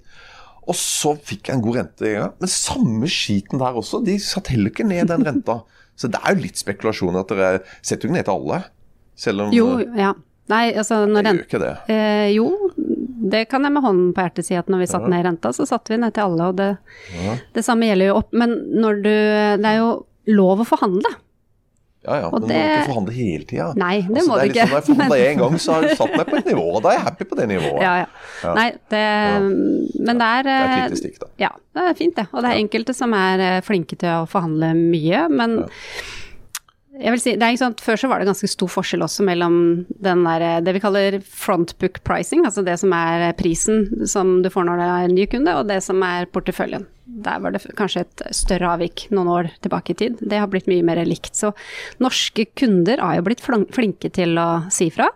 Og 0.69 0.75
så 0.77 1.15
fikk 1.17 1.47
jeg 1.49 1.55
en 1.57 1.63
god 1.65 1.75
rente 1.79 2.11
Ja. 2.13 2.27
Men 2.39 2.47
samme 2.53 3.07
skiten 3.09 3.57
der 3.57 3.73
også. 3.79 4.03
De 4.05 4.19
satte 4.21 4.51
heller 4.53 4.69
ikke 4.69 4.85
ned 4.85 5.07
den 5.07 5.25
renta. 5.25 5.61
Så 5.99 6.07
det 6.07 6.19
er 6.23 6.31
jo 6.35 6.43
litt 6.45 6.55
spekulasjon 6.55 7.17
at 7.19 7.27
dere 7.27 7.59
setter 7.81 8.07
jo 8.07 8.13
ikke 8.13 8.17
ned 8.19 8.25
til 8.29 8.37
alle. 8.37 8.59
Selv 9.19 9.41
om 9.41 9.49
Jo, 9.51 9.65
ja. 9.97 10.13
Nei, 10.49 10.71
altså 10.73 11.01
når 11.05 11.25
gjør 11.27 11.41
ikke 11.43 11.59
det. 11.61 11.71
Eh, 11.91 12.29
jo, 12.33 12.45
det 13.29 13.41
kan 13.51 13.65
jeg 13.67 13.73
med 13.75 13.83
hånden 13.83 14.13
på 14.15 14.23
hjertet 14.23 14.47
si 14.47 14.55
at 14.55 14.69
når 14.71 14.79
vi 14.79 14.87
satte 14.89 15.09
ned 15.11 15.25
renta, 15.27 15.51
så 15.53 15.65
satte 15.67 15.91
vi 15.91 15.97
ned 16.01 16.13
til 16.15 16.23
alle, 16.23 16.47
og 16.49 16.55
det, 16.57 16.69
det 17.53 17.65
samme 17.67 17.85
gjelder 17.89 18.09
jo 18.09 18.15
opp. 18.21 18.31
Men 18.31 18.55
når 18.79 19.01
du 19.03 19.11
Det 19.11 19.65
er 19.73 19.77
jo 19.81 19.89
lov 20.31 20.63
å 20.63 20.65
forhandle. 20.71 21.11
Ja, 22.07 22.15
ja, 22.21 22.27
Og 22.31 22.39
men 22.39 22.47
det- 22.47 22.55
du 22.55 22.63
må 22.63 22.75
ikke 22.79 22.89
forhandle 22.93 23.13
hele 23.13 23.43
tida. 23.43 23.73
Nei, 23.75 23.95
det 24.01 24.09
altså, 24.15 24.29
må 24.29 24.35
det 24.39 24.43
du 24.45 24.53
ikke. 24.53 24.67
Sånn, 24.67 24.69
når 24.69 24.79
jeg 24.79 24.85
forhandla 24.87 25.17
én 25.29 25.37
gang, 25.41 25.57
så 25.59 25.73
har 25.73 25.81
du 25.81 25.95
satt 25.99 26.13
meg 26.15 26.27
på 26.29 26.37
et 26.39 26.45
nivå, 26.47 26.63
og 26.75 26.83
da 26.83 26.89
er 26.89 26.93
jeg 26.97 27.03
happy 27.09 27.25
på 27.25 27.35
det 27.39 27.47
nivået. 27.49 27.81
Ja, 27.83 27.93
ja. 27.99 28.05
Ja. 28.43 28.53
Nei, 28.55 28.69
det 28.93 29.03
Men 30.07 30.21
det 30.21 30.29
er 30.29 30.43
Det 30.47 30.53
er 30.55 30.63
et 30.63 30.77
eh, 30.79 30.85
lite 30.87 31.01
stikk, 31.01 31.19
da. 31.19 31.27
Ja, 31.43 31.49
det 31.75 31.83
er 31.89 31.99
fint 31.99 32.15
det. 32.15 32.27
Og 32.31 32.41
det 32.45 32.53
er 32.53 32.61
enkelte 32.63 32.95
som 32.95 33.13
er 33.13 33.43
eh, 33.49 33.59
flinke 33.67 33.99
til 33.99 34.09
å 34.09 34.23
forhandle 34.31 34.71
mye, 34.79 35.25
men 35.29 35.59
jeg 36.99 37.13
vil 37.13 37.21
si, 37.23 37.33
det 37.39 37.43
er 37.45 37.53
ikke 37.53 37.61
sant, 37.63 37.81
Før 37.83 37.99
så 38.01 38.09
var 38.11 38.19
det 38.19 38.27
ganske 38.27 38.47
stor 38.51 38.67
forskjell 38.67 39.03
også 39.05 39.23
mellom 39.27 39.55
den 40.03 40.23
der, 40.27 40.41
eh, 40.41 40.61
det 40.65 40.73
vi 40.75 40.81
kaller 40.83 41.19
frontbook 41.23 42.01
pricing, 42.07 42.45
altså 42.47 42.63
det 42.65 42.77
som 42.81 42.91
er 42.95 43.31
prisen 43.39 44.07
som 44.07 44.41
du 44.43 44.49
får 44.51 44.67
når 44.67 44.81
det 44.81 44.87
er 44.87 45.03
en 45.07 45.15
ny 45.15 45.27
kunde, 45.31 45.55
og 45.55 45.67
det 45.67 45.81
som 45.83 46.01
er 46.03 46.27
porteføljen. 46.31 46.87
Der 47.09 47.39
var 47.41 47.55
det 47.55 47.63
kanskje 47.77 48.03
et 48.05 48.23
større 48.37 48.75
avvik 48.75 49.07
noen 49.15 49.31
år 49.33 49.49
tilbake 49.63 49.95
i 49.95 49.97
tid. 49.97 50.19
Det 50.21 50.39
har 50.39 50.49
blitt 50.51 50.69
mye 50.69 50.85
mer 50.85 51.01
likt. 51.07 51.33
Så 51.35 51.51
norske 52.03 52.45
kunder 52.59 53.01
har 53.01 53.17
jo 53.17 53.25
blitt 53.25 53.43
flinke 53.43 54.11
til 54.13 54.37
å 54.37 54.49
si 54.73 54.91
fra. 54.93 55.09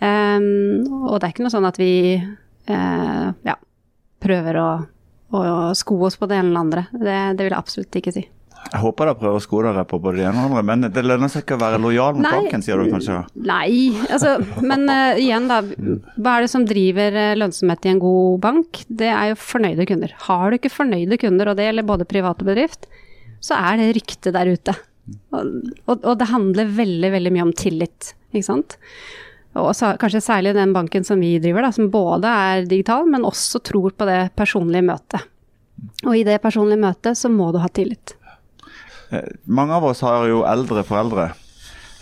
Um, 0.00 0.86
og 1.10 1.18
det 1.18 1.26
er 1.26 1.32
ikke 1.34 1.44
noe 1.44 1.52
sånn 1.52 1.68
at 1.68 1.78
vi 1.80 1.92
uh, 2.16 3.28
ja, 3.44 3.56
prøver 4.22 4.60
å, 4.62 4.68
å 5.34 5.42
sko 5.76 5.98
oss 6.08 6.16
på 6.20 6.28
det 6.30 6.38
ene 6.38 6.52
eller 6.52 6.64
andre. 6.64 6.86
Det, 6.94 7.16
det 7.36 7.46
vil 7.46 7.52
jeg 7.52 7.60
absolutt 7.60 8.00
ikke 8.00 8.14
si. 8.16 8.24
Jeg 8.70 8.82
håper 8.84 9.08
dere 9.08 9.18
prøver 9.18 9.40
å 9.40 9.42
sko 9.42 9.60
dere 9.64 9.82
på 9.88 9.98
både 10.02 10.20
det 10.20 10.26
ene 10.28 10.44
og 10.44 10.52
det 10.52 10.58
andre, 10.60 10.62
men 10.68 10.92
det 10.94 11.02
lønner 11.02 11.30
seg 11.32 11.42
ikke 11.42 11.56
å 11.56 11.62
være 11.62 11.80
lojal 11.82 12.18
mot 12.18 12.26
banken, 12.28 12.62
sier 12.62 12.78
du 12.78 12.92
kanskje? 12.92 13.16
Nei, 13.48 13.96
altså, 14.06 14.36
men 14.62 14.84
uh, 14.86 15.18
igjen 15.18 15.48
da, 15.50 15.58
hva 16.14 16.36
er 16.36 16.46
det 16.46 16.52
som 16.52 16.66
driver 16.68 17.16
eh, 17.18 17.32
lønnsomhet 17.40 17.88
i 17.88 17.92
en 17.94 18.02
god 18.02 18.36
bank? 18.44 18.82
Det 18.86 19.08
er 19.10 19.32
jo 19.32 19.40
fornøyde 19.42 19.88
kunder. 19.90 20.14
Har 20.28 20.44
du 20.46 20.58
ikke 20.60 20.70
fornøyde 20.70 21.18
kunder, 21.22 21.50
og 21.50 21.58
det 21.58 21.66
gjelder 21.66 21.88
både 21.88 22.06
privat 22.12 22.44
og 22.44 22.52
bedrift, 22.52 22.86
så 23.42 23.58
er 23.58 23.80
det 23.80 23.90
rykte 23.98 24.34
der 24.36 24.52
ute. 24.52 24.76
Og, 25.34 25.50
og, 25.88 25.96
og 25.96 26.14
det 26.20 26.30
handler 26.30 26.70
veldig, 26.76 27.10
veldig 27.16 27.34
mye 27.34 27.48
om 27.48 27.56
tillit, 27.56 28.12
ikke 28.30 28.46
sant? 28.52 28.78
Og 29.58 29.72
så, 29.74 29.96
kanskje 29.98 30.22
særlig 30.22 30.54
den 30.54 30.76
banken 30.76 31.02
som 31.06 31.18
vi 31.18 31.34
driver, 31.42 31.66
da, 31.66 31.72
som 31.74 31.90
både 31.90 32.30
er 32.30 32.70
digital, 32.70 33.08
men 33.10 33.26
også 33.26 33.62
tror 33.66 33.96
på 33.98 34.06
det 34.06 34.22
personlige 34.38 34.86
møtet. 34.86 35.26
Og 36.06 36.14
i 36.16 36.24
det 36.26 36.38
personlige 36.44 36.80
møtet 36.80 37.18
så 37.18 37.30
må 37.32 37.50
du 37.50 37.58
ha 37.62 37.68
tillit. 37.72 38.14
Eh, 39.12 39.26
Mange 39.46 39.72
av 39.78 39.84
oss 39.90 40.00
har 40.06 40.26
jo 40.30 40.42
eldre 40.46 40.84
foreldre. 40.86 41.30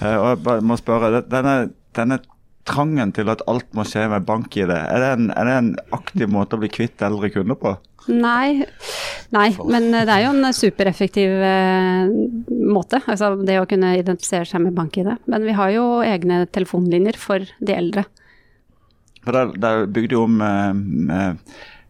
Eh, 0.01 0.17
Og 0.17 0.27
jeg 0.35 0.43
bare 0.45 0.61
må 0.67 0.77
spørre, 0.79 1.23
denne, 1.29 1.71
denne 1.97 2.21
trangen 2.69 3.13
til 3.17 3.31
at 3.33 3.41
alt 3.49 3.71
må 3.75 3.85
skje 3.89 4.09
med 4.13 4.27
bank-ID, 4.29 4.71
er, 4.71 4.99
det 5.01 5.13
en- 5.19 5.31
er 5.33 5.45
det 5.49 5.55
en 5.57 5.71
aktiv 5.97 6.29
måte 6.29 6.57
å 6.57 6.61
bli 6.61 6.69
kvitt 6.69 7.01
eldre 7.01 7.31
kunder 7.33 7.57
på? 7.57 7.77
Nei, 8.09 8.65
nei, 9.33 9.49
men 9.69 9.91
det 9.93 10.09
er 10.09 10.23
jo 10.27 10.31
en 10.33 10.53
supereffektiv 10.57 11.29
eh, 11.45 12.09
måte. 12.73 13.01
Altså 13.07 13.35
det 13.45 13.59
å 13.61 13.67
kunne 13.69 13.95
identifisere 13.99 14.47
seg 14.49 14.63
med 14.65 14.75
bank-ID. 14.77 15.11
Men 15.27 15.45
vi 15.45 15.53
har 15.57 15.71
jo 15.75 15.83
egne 16.05 16.47
telefonlinjer 16.53 17.17
for 17.21 17.39
de 17.61 17.75
eldre. 17.75 18.05
For 19.25 19.33
der, 19.37 19.53
der 19.61 19.87
bygde 19.93 20.17
jo 20.17 20.23
om 20.25 20.41
eh, 20.41 20.73
eh, 21.19 21.35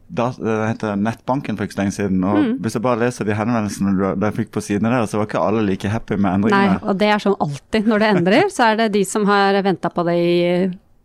da, 0.08 0.30
det 0.32 0.56
heter 0.70 0.96
nettbanken 0.96 1.58
for 1.58 1.68
ikke 1.68 1.76
så 1.76 1.80
lenge 1.82 1.94
siden. 1.96 2.24
og 2.24 2.38
Mm. 2.38 2.52
Hvis 2.64 2.74
jeg 2.78 2.82
bare 2.82 3.00
leser 3.02 3.24
de 3.28 3.34
henvendelsene 3.36 3.94
du, 3.98 4.04
du 4.16 4.26
fikk 4.32 4.50
på 4.54 4.62
sidene 4.64 4.90
der, 4.94 5.06
så 5.06 5.18
var 5.20 5.26
ikke 5.28 5.42
alle 5.44 5.62
like 5.66 5.88
happy 5.88 6.16
med 6.16 6.30
endringene. 6.38 6.78
Nei, 6.78 6.82
og 6.82 6.98
det 6.98 7.08
er 7.12 7.22
sånn 7.22 7.36
alltid. 7.40 7.86
Når 7.88 7.98
det 7.98 8.10
endrer, 8.16 8.50
så 8.54 8.70
er 8.70 8.76
det 8.82 8.92
de 8.96 9.04
som 9.04 9.26
har 9.28 9.58
venta 9.62 9.90
på 9.92 10.04
det 10.08 10.16
i 10.16 10.38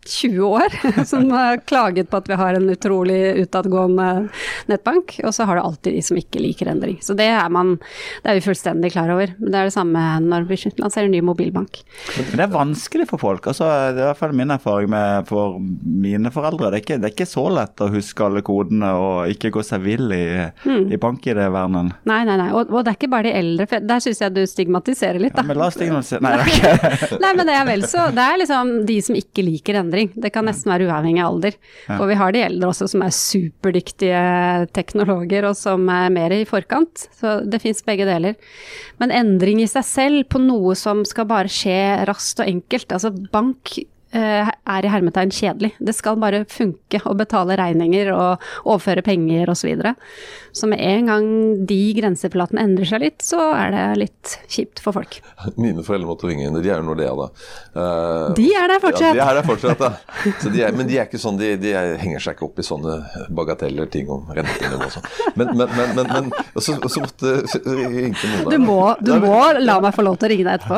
20 0.05 0.43
år, 0.47 0.75
som 1.09 1.29
har 1.31 1.57
klaget 1.69 2.09
på 2.11 2.19
at 2.19 2.27
vi 2.29 2.37
har 2.39 2.57
en 2.57 2.69
utrolig 2.73 3.19
utadgående 3.45 4.07
nettbank. 4.71 5.17
Og 5.23 5.33
så 5.35 5.45
har 5.47 5.57
du 5.59 5.63
alltid 5.63 5.95
de 5.97 6.01
som 6.05 6.17
ikke 6.19 6.41
liker 6.43 6.69
endring. 6.73 6.97
Så 7.03 7.15
det 7.17 7.27
er, 7.31 7.47
man, 7.53 7.75
det 8.23 8.31
er 8.33 8.39
vi 8.39 8.45
fullstendig 8.47 8.91
klar 8.95 9.11
over. 9.13 9.33
Men 9.39 9.51
det 9.53 9.61
er 9.61 9.69
det 9.69 9.75
samme 9.77 10.03
når 10.23 10.47
vi 10.49 10.59
lanserer 10.81 11.07
en 11.09 11.15
ny 11.15 11.21
mobilbank. 11.25 11.81
Men 12.17 12.33
det 12.39 12.45
er 12.47 12.53
vanskelig 12.53 13.07
for 13.09 13.21
folk. 13.21 13.47
altså 13.51 13.69
Det 13.93 14.01
er 14.01 14.03
i 14.03 14.09
hvert 14.11 14.21
fall 14.23 14.35
min 14.37 14.53
erfaring 14.55 14.91
med 14.93 15.27
for 15.29 15.57
mine 15.59 16.31
foreldre. 16.33 16.71
Det 16.73 16.79
er 16.79 16.85
ikke, 16.85 16.99
det 17.03 17.09
er 17.11 17.15
ikke 17.15 17.29
så 17.29 17.45
lett 17.53 17.83
å 17.83 17.89
huske 17.93 18.25
alle 18.27 18.43
kodene 18.45 18.91
og 18.99 19.31
ikke 19.33 19.53
gå 19.55 19.63
seg 19.65 19.83
vill 19.87 20.11
i, 20.15 20.23
Mm. 20.63 20.91
i 20.93 20.97
bank-ID-verdenen. 20.99 21.89
Nei, 22.09 22.19
nei, 22.27 22.35
nei. 22.39 22.47
Og, 22.55 22.69
og 22.73 22.83
det 22.85 22.93
er 22.93 22.97
ikke 22.97 23.09
bare 23.11 23.27
de 23.27 23.33
eldre. 23.37 23.65
For 23.69 23.83
der 23.85 24.01
syns 24.03 24.19
jeg 24.23 24.33
du 24.35 24.41
stigmatiserer 24.47 25.19
litt, 25.21 25.35
Ja, 25.37 25.43
men 25.45 25.57
la 25.59 25.67
oss 25.69 25.75
stigmatisere 25.77 26.23
Nei, 26.23 26.33
det 26.39 26.43
er 26.43 26.95
ikke 26.97 27.19
Nei, 27.23 27.31
men 27.37 27.49
det 27.49 27.55
er 27.57 27.65
vel 27.67 27.83
så 27.89 28.05
Det 28.15 28.23
er 28.23 28.39
liksom 28.41 28.71
de 28.87 28.97
som 29.05 29.17
ikke 29.19 29.45
liker 29.45 29.79
endring. 29.81 29.92
Det 29.93 30.31
kan 30.33 30.47
nesten 30.49 30.71
være 30.73 30.87
uavhengig 30.89 31.23
av 31.23 31.35
alder. 31.35 31.57
Og 31.99 32.05
vi 32.09 32.17
har 32.19 32.35
de 32.35 32.43
eldre 32.45 32.71
også 32.71 32.89
som 32.91 33.05
er 33.05 33.15
superdyktige 33.15 34.23
teknologer 34.75 35.47
og 35.49 35.57
som 35.59 35.87
er 35.93 36.13
mer 36.13 36.35
i 36.35 36.43
forkant. 36.49 37.07
Så 37.15 37.39
det 37.45 37.61
fins 37.63 37.83
begge 37.85 38.07
deler. 38.09 38.37
Men 39.01 39.13
endring 39.13 39.61
i 39.63 39.69
seg 39.69 39.87
selv 39.87 40.29
på 40.33 40.41
noe 40.43 40.75
som 40.79 41.05
skal 41.07 41.29
bare 41.29 41.51
skje 41.51 42.05
raskt 42.09 42.43
og 42.43 42.49
enkelt. 42.49 42.89
Altså 42.95 43.13
bank 43.33 43.77
er 44.19 44.85
i 44.85 44.91
hermetegn 44.91 45.31
kjedelig. 45.33 45.73
Det 45.81 45.95
skal 45.97 46.19
bare 46.21 46.43
funke 46.49 47.01
å 47.09 47.15
betale 47.17 47.57
regninger 47.59 48.11
og 48.13 48.43
overføre 48.63 49.05
penger 49.05 49.49
osv. 49.49 49.63
Så, 49.63 49.69
videre. 49.69 49.93
så 50.51 50.67
med 50.67 50.81
en 50.83 51.07
gang 51.07 51.27
de 51.69 51.77
grenseflatene 51.95 52.65
endrer 52.67 52.89
seg 52.89 52.99
litt, 52.99 53.23
så 53.23 53.39
er 53.55 53.69
det 53.71 53.83
litt 54.01 54.33
kjipt 54.51 54.81
for 54.83 54.97
folk. 54.97 55.21
Mine 55.55 55.85
foreldre 55.87 56.09
måtte 56.09 56.27
ringe 56.27 56.49
inn, 56.49 56.57
de 56.59 56.67
er 56.67 56.81
jo 56.81 56.87
Nordea 56.89 57.13
da. 57.15 57.27
Uh, 57.71 58.33
De 58.35 58.49
er 58.51 58.67
der 58.73 58.81
fortsatt. 58.83 59.07
Ja, 59.07 59.13
de 59.15 59.23
er 59.23 59.39
der 59.39 59.47
fortsatt, 59.47 59.79
da. 59.79 60.33
Så 60.43 60.51
de 60.51 60.65
er, 60.67 60.75
men 60.75 60.89
de 60.89 60.97
er 60.99 61.07
ikke 61.07 61.21
sånn, 61.21 61.39
de, 61.39 61.53
de 61.61 61.71
er, 61.79 61.93
henger 62.01 62.25
seg 62.25 62.35
ikke 62.35 62.49
opp 62.49 62.59
i 62.59 62.65
sånne 62.67 62.97
bagateller, 63.39 63.87
ting 63.93 64.11
om 64.11 64.27
rentenivå 64.35 64.89
og 64.89 64.93
sånn. 64.97 65.07
Men, 65.39 65.53
men, 65.55 65.71
men, 65.79 65.95
men, 65.95 66.11
men 66.27 66.59
så, 66.59 66.75
så 66.75 67.05
måtte 67.05 67.33
ringte 67.63 68.33
moderen. 68.33 68.51
Du 68.51 68.67
må, 68.67 68.79
du 68.99 69.13
må 69.23 69.39
la 69.63 69.79
meg 69.87 69.95
få 69.95 70.03
lov 70.03 70.19
til 70.19 70.27
å 70.27 70.33
ringe 70.33 70.49
deg 70.49 70.59
etterpå. 70.59 70.77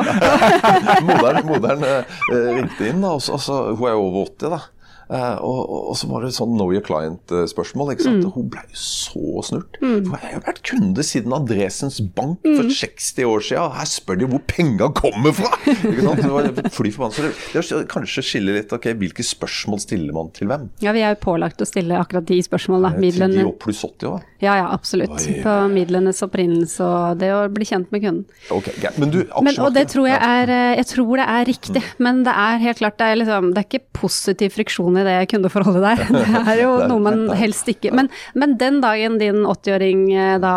moderen, 1.10 1.50
moderen 1.50 1.86
uh, 1.90 2.16
ringte 2.60 2.86
inn, 2.92 3.02
da, 3.02 3.16
og 3.18 3.25
så, 3.26 3.60
og 3.72 3.80
hun 3.80 3.90
er 3.90 3.96
jo 3.96 4.08
over 4.08 4.26
80 4.30 4.56
da. 4.56 4.62
Uh, 5.06 5.38
og, 5.38 5.58
og, 5.70 5.92
så 5.94 6.08
var 6.10 6.24
det 6.24 6.32
sånn 6.34 6.56
know 6.56 6.72
your 6.74 6.82
client-spørsmål. 6.82 7.92
sant? 8.02 8.24
Hun 8.34 8.48
ble 8.50 8.62
jo 8.66 8.78
så 8.80 9.44
snurt. 9.46 9.78
For 9.78 10.16
jeg 10.16 10.22
har 10.24 10.32
jo 10.34 10.40
vært 10.48 10.62
kunde 10.66 11.04
siden 11.06 11.36
Andresens 11.36 12.00
Bank 12.16 12.42
for 12.42 12.72
60 12.80 13.28
år 13.30 13.44
siden. 13.46 13.76
Her 13.76 13.90
spør 13.90 14.18
de 14.18 14.28
hvor 14.32 14.42
penga 14.50 14.90
kommer 14.98 15.36
fra! 15.36 15.52
Det 16.16 16.32
var 16.32 16.48
fly 16.74 16.90
forbanna. 16.90 17.30
Det, 17.52 17.62
er 17.62 17.86
kanskje 17.90 18.24
skille 18.24 18.56
litt 18.56 18.72
ok, 18.74 18.88
hvilke 18.98 19.22
spørsmål 19.26 19.84
stiller 19.84 20.16
man 20.16 20.32
til 20.34 20.50
hvem? 20.50 20.66
Ja, 20.82 20.94
vi 20.96 21.04
er 21.06 21.14
jo 21.14 21.20
pålagt 21.22 21.62
å 21.62 21.68
stille 21.68 22.00
akkurat 22.00 22.26
de 22.26 22.40
spørsmålene. 22.42 23.12
Til 23.14 23.36
de 23.36 23.46
pluss 23.62 23.84
80 23.86 24.10
år? 24.10 24.26
Ja, 24.42 24.56
ja, 24.58 24.66
absolutt. 24.72 25.16
Oi. 25.16 25.38
På 25.44 25.54
midlenes 25.72 26.20
opprinnelse 26.24 26.84
og 26.84 27.20
det 27.20 27.30
å 27.32 27.44
bli 27.52 27.66
kjent 27.68 27.92
med 27.94 28.04
kunden. 28.04 28.24
Ok, 28.52 28.68
greit. 28.80 28.98
Men 29.00 29.12
du, 29.14 29.20
Men, 29.44 29.60
og 29.64 29.72
det 29.76 29.86
tror 29.92 30.10
jeg 30.10 30.18
er 30.20 30.52
eh, 30.52 30.74
Jeg 30.80 30.88
tror 30.92 31.22
det 31.22 31.28
er 31.36 31.48
riktig, 31.48 31.82
men 32.02 32.22
det 32.26 32.34
er 32.36 32.60
helt 32.66 32.82
klart 32.82 32.98
det 33.00 33.08
er, 33.12 33.20
liksom, 33.22 33.52
det 33.54 33.62
er 33.62 33.68
ikke 33.70 34.00
positiv 34.00 34.56
friksjon 34.56 35.00
i 35.00 35.06
det 35.06 35.16
kundeforholdet 35.32 35.86
der. 35.86 36.04
Det 36.26 36.42
er 36.52 36.60
jo 36.62 36.74
noe 36.90 37.02
man 37.02 37.22
helst 37.38 37.68
ikke 37.70 37.92
Men, 37.94 38.08
men 38.34 38.56
den 38.60 38.80
dagen 38.84 39.16
din 39.20 39.44
80-åring 39.46 40.04
eh, 40.12 40.36
da 40.42 40.54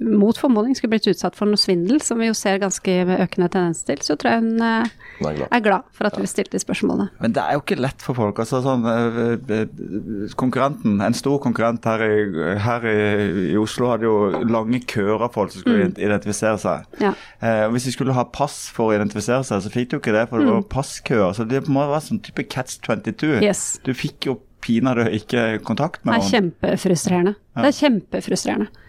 mot 0.00 0.38
formodning 0.38 0.76
skulle 0.76 0.94
blitt 0.96 1.08
utsatt 1.10 1.36
for 1.38 1.50
noe 1.50 1.60
svindel, 1.60 2.00
som 2.04 2.20
vi 2.20 2.28
jo 2.28 2.36
ser 2.36 2.60
ganske 2.62 2.94
økende 3.18 3.48
tendens 3.52 3.84
til, 3.86 4.00
så 4.04 4.16
tror 4.18 4.32
jeg 4.32 4.42
hun 4.44 4.62
er 4.64 4.88
glad. 5.20 5.44
er 5.50 5.62
glad 5.64 5.90
for 5.94 6.08
at 6.08 6.18
vi 6.18 6.28
stilte 6.30 6.60
spørsmålene. 6.62 7.08
Men 7.22 7.34
det 7.36 7.42
er 7.42 7.56
jo 7.56 7.62
ikke 7.62 7.78
lett 7.80 8.04
for 8.04 8.18
folk. 8.18 8.40
altså 8.42 8.62
sånn, 8.64 8.86
eh, 8.88 9.58
eh, 9.58 10.32
Konkurrenten, 10.38 11.00
en 11.04 11.16
stor 11.16 11.38
konkurrent 11.42 11.84
her 11.88 12.04
i, 12.06 12.16
her 12.64 12.88
i, 12.88 12.96
i 13.52 13.56
Oslo 13.60 13.92
hadde 13.92 14.08
jo 14.08 14.42
lange 14.48 14.80
køer 14.88 15.26
av 15.26 15.32
folk 15.36 15.52
som 15.54 15.64
skulle 15.64 15.90
identifisere 15.94 16.58
seg. 16.62 16.88
Ja. 17.02 17.14
Eh, 17.40 17.64
og 17.68 17.76
Hvis 17.76 17.88
de 17.90 17.94
skulle 17.96 18.16
ha 18.16 18.24
pass 18.24 18.68
for 18.74 18.90
å 18.90 18.98
identifisere 18.98 19.44
seg, 19.46 19.62
så 19.64 19.72
fikk 19.72 19.90
de 19.90 19.98
jo 19.98 20.02
ikke 20.02 20.16
det, 20.16 20.26
for 20.30 20.42
det 20.42 20.50
var 20.50 20.66
passkøer. 20.72 21.32
Så 21.36 21.46
det 21.48 21.64
må 21.68 21.86
være 21.86 22.04
sånn 22.08 22.22
type 22.24 22.48
catch 22.50 22.80
22. 22.86 23.38
Yes. 23.44 23.80
Du 23.84 23.92
fikk 23.96 24.30
jo 24.30 24.40
pinadø 24.64 25.06
ikke 25.14 25.60
kontakt 25.62 26.04
med 26.04 26.18
noen. 26.18 26.28
kjempefrustrerende. 26.32 27.36
Det 27.58 27.70
er 27.70 27.76
kjempefrustrerende. 27.78 28.66
Ja, 28.66 28.74
Det 28.74 28.74
er 28.74 28.74
stiller 28.74 28.87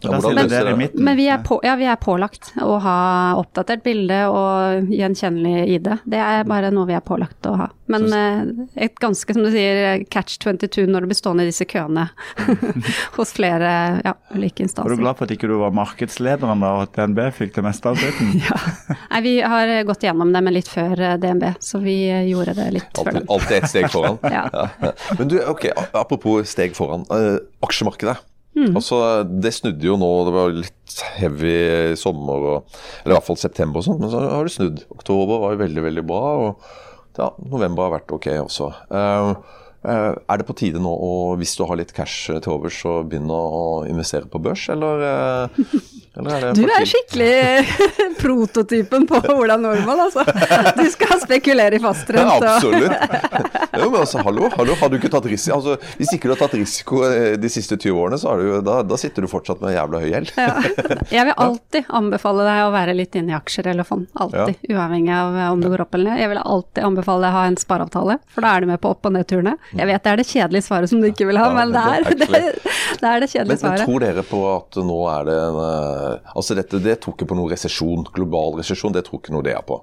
dere 0.00 0.74
i. 0.74 0.88
Men 0.94 1.16
vi 1.18 1.26
er, 1.28 1.42
på, 1.46 1.60
ja, 1.64 1.76
vi 1.80 1.88
er 1.90 1.98
pålagt 2.00 2.52
å 2.62 2.78
ha 2.82 2.98
oppdatert 3.40 3.84
bilde 3.84 4.22
og 4.32 4.90
gjenkjennelig 4.94 5.76
ID. 5.76 5.90
Det 6.04 6.22
er 6.22 6.48
bare 6.48 6.72
noe 6.74 6.88
vi 6.88 6.96
er 6.96 7.04
pålagt 7.04 7.46
å 7.50 7.56
ha. 7.60 7.68
Men 7.90 8.06
eh, 8.14 8.66
et 8.86 8.98
ganske, 9.02 9.34
som 9.34 9.44
du 9.44 9.50
sier, 9.50 10.04
catch 10.12 10.38
22 10.42 10.86
når 10.90 11.04
du 11.04 11.10
blir 11.10 11.18
stående 11.18 11.46
i 11.46 11.50
disse 11.50 11.66
køene 11.68 12.06
hos 13.16 13.34
flere 13.34 13.72
ja, 14.04 14.14
ulike 14.36 14.68
Er 14.68 14.92
du 14.94 15.00
glad 15.00 15.18
for 15.18 15.26
at 15.26 15.34
ikke 15.34 15.50
du 15.50 15.56
var 15.62 15.74
markedslederen 15.74 16.62
da, 16.62 16.72
og 16.78 16.86
at 16.86 16.94
DNB 16.98 17.22
fikk 17.34 17.56
det 17.58 17.66
meste 17.66 17.90
av 17.90 17.98
dritten? 17.98 18.36
Nei, 19.12 19.22
vi 19.26 19.34
har 19.42 19.74
gått 19.88 20.06
gjennom 20.06 20.30
det, 20.34 20.44
men 20.46 20.56
litt 20.56 20.70
før 20.70 20.94
eh, 20.94 21.16
DNB, 21.20 21.48
så 21.58 21.82
vi 21.82 21.96
eh, 22.10 22.28
gjorde 22.30 22.54
det 22.60 22.70
litt 22.78 22.90
før 22.94 23.10
Alltid, 23.10 23.20
dem. 23.20 23.30
alltid 23.36 23.56
ett 23.58 23.70
steg 23.74 23.90
foran. 23.92 24.18
Ja. 24.30 24.46
Men 25.18 25.28
du, 25.28 25.40
ok, 25.50 25.66
apropos 25.98 26.46
steg 26.48 26.76
foran. 26.76 27.02
Uh, 27.10 27.40
aksjemarkedet. 27.66 28.14
Altså, 28.58 28.96
Det 29.40 29.52
snudde 29.54 29.86
jo 29.86 29.96
nå, 30.00 30.10
det 30.26 30.32
var 30.34 30.54
litt 30.56 30.96
heavy 31.20 31.94
sommer, 31.96 32.46
og, 32.50 32.78
eller 33.04 33.14
i 33.14 33.16
hvert 33.18 33.28
fall 33.28 33.38
september 33.40 33.80
og 33.80 33.86
sånn, 33.86 34.00
men 34.02 34.10
så 34.12 34.22
har 34.26 34.46
det 34.48 34.54
snudd. 34.56 34.84
Oktober 34.96 35.38
var 35.44 35.54
jo 35.54 35.62
veldig, 35.62 35.84
veldig 35.86 36.04
bra, 36.08 36.22
og 36.48 37.20
ja, 37.20 37.30
november 37.46 37.86
har 37.86 37.94
vært 37.98 38.14
ok 38.16 38.28
også. 38.42 38.70
Eh, 38.90 39.30
er 39.84 40.36
det 40.40 40.44
på 40.48 40.54
tide 40.58 40.80
nå, 40.82 40.90
å, 40.92 41.10
hvis 41.40 41.54
du 41.56 41.62
har 41.64 41.78
litt 41.80 41.92
cash 41.96 42.26
til 42.28 42.52
overs, 42.52 42.76
så 42.82 42.98
begynne 43.08 43.32
å 43.32 43.86
investere 43.88 44.28
på 44.28 44.40
børs, 44.44 44.66
eller, 44.74 45.04
eh, 45.06 45.62
eller 46.20 46.34
er 46.36 46.44
det 46.50 46.50
Du 46.60 46.68
er 46.68 46.84
skikkelig 46.90 47.30
prototypen 48.20 49.06
på 49.08 49.20
Ola 49.32 49.56
Nordmann, 49.56 50.02
altså. 50.04 50.24
Du 50.76 50.84
skal 50.92 51.20
spekulere 51.22 51.78
i 51.78 51.80
Ja, 51.80 51.86
fastrent. 51.86 52.44
Ja, 52.44 52.56
absolutt. 52.56 52.92
Jo, 53.80 53.86
men 53.90 54.00
altså, 54.02 54.20
hallo, 54.26 54.50
hallo, 54.56 54.74
har 54.80 54.90
du 54.92 54.98
ikke 54.98 55.10
tatt 55.14 55.28
risiko? 55.30 55.56
Altså, 55.56 55.76
hvis 55.96 56.12
ikke 56.16 56.28
du 56.28 56.34
har 56.34 56.40
tatt 56.42 56.56
risiko 56.58 57.00
eh, 57.08 57.36
de 57.40 57.50
siste 57.52 57.78
20 57.80 57.96
årene, 58.02 58.18
så 58.20 58.32
har 58.34 58.42
du, 58.42 58.48
jo- 58.50 58.60
da, 58.66 58.80
da 58.84 58.98
sitter 59.00 59.24
du 59.24 59.30
fortsatt 59.32 59.62
med 59.64 59.72
jævla 59.76 60.02
høy 60.04 60.10
gjeld. 60.12 60.32
Ja. 60.36 60.50
Jeg 61.14 61.26
vil 61.30 61.34
alltid 61.46 61.88
anbefale 62.00 62.44
deg 62.48 62.62
å 62.66 62.72
være 62.74 62.94
litt 62.98 63.16
inne 63.16 63.32
i 63.32 63.38
aksjer 63.38 63.70
eller 63.72 63.86
fond. 63.88 64.04
Alltid. 64.20 64.60
Uavhengig 64.74 65.14
av 65.16 65.38
eh, 65.40 65.48
om 65.54 65.64
det 65.64 65.72
går 65.72 65.86
opp 65.86 65.96
eller 65.96 66.12
ned. 66.12 66.22
Jeg 66.26 66.32
vil 66.34 66.42
alltid 66.44 66.84
anbefale 66.90 67.24
deg 67.24 67.32
å 67.32 67.38
ha 67.40 67.46
en 67.48 67.58
spareavtale, 67.64 68.18
for 68.34 68.44
da 68.44 68.52
er 68.58 68.66
du 68.66 68.70
med 68.74 68.82
på 68.84 68.92
opp- 68.92 69.08
og 69.08 69.16
nedturene. 69.16 69.56
Jeg 69.76 69.86
vet 69.86 70.02
det 70.02 70.10
er 70.12 70.20
det 70.20 70.26
kjedelige 70.26 70.66
svaret 70.66 70.90
som 70.90 71.02
du 71.02 71.06
ikke 71.10 71.28
vil 71.28 71.38
ha, 71.38 71.50
Ja, 71.50 71.54
men 71.54 71.74
det 71.74 71.82
er 71.82 72.08
det 72.10 72.28
det, 72.30 73.06
er 73.06 73.20
det, 73.22 73.28
kjedelige 73.30 73.60
Men, 73.62 73.76
men 73.76 73.84
tror 73.86 74.02
dere 74.02 74.24
på 74.26 74.40
at 74.50 74.80
nå 74.90 74.98
er 75.12 75.28
det 75.28 75.36
en 75.44 75.60
eh, 75.66 76.32
Altså 76.34 76.56
dette, 76.58 76.82
det 76.82 76.98
tror 77.04 77.14
ikke 77.14 77.30
på 77.30 77.38
noe 77.38 77.52
resesjon, 77.52 78.08
global 78.14 78.58
resesjon, 78.58 78.96
det 78.96 79.04
tror 79.06 79.22
ikke 79.22 79.36
noe 79.36 79.46
det 79.46 79.54
er 79.54 79.62
på. 79.66 79.78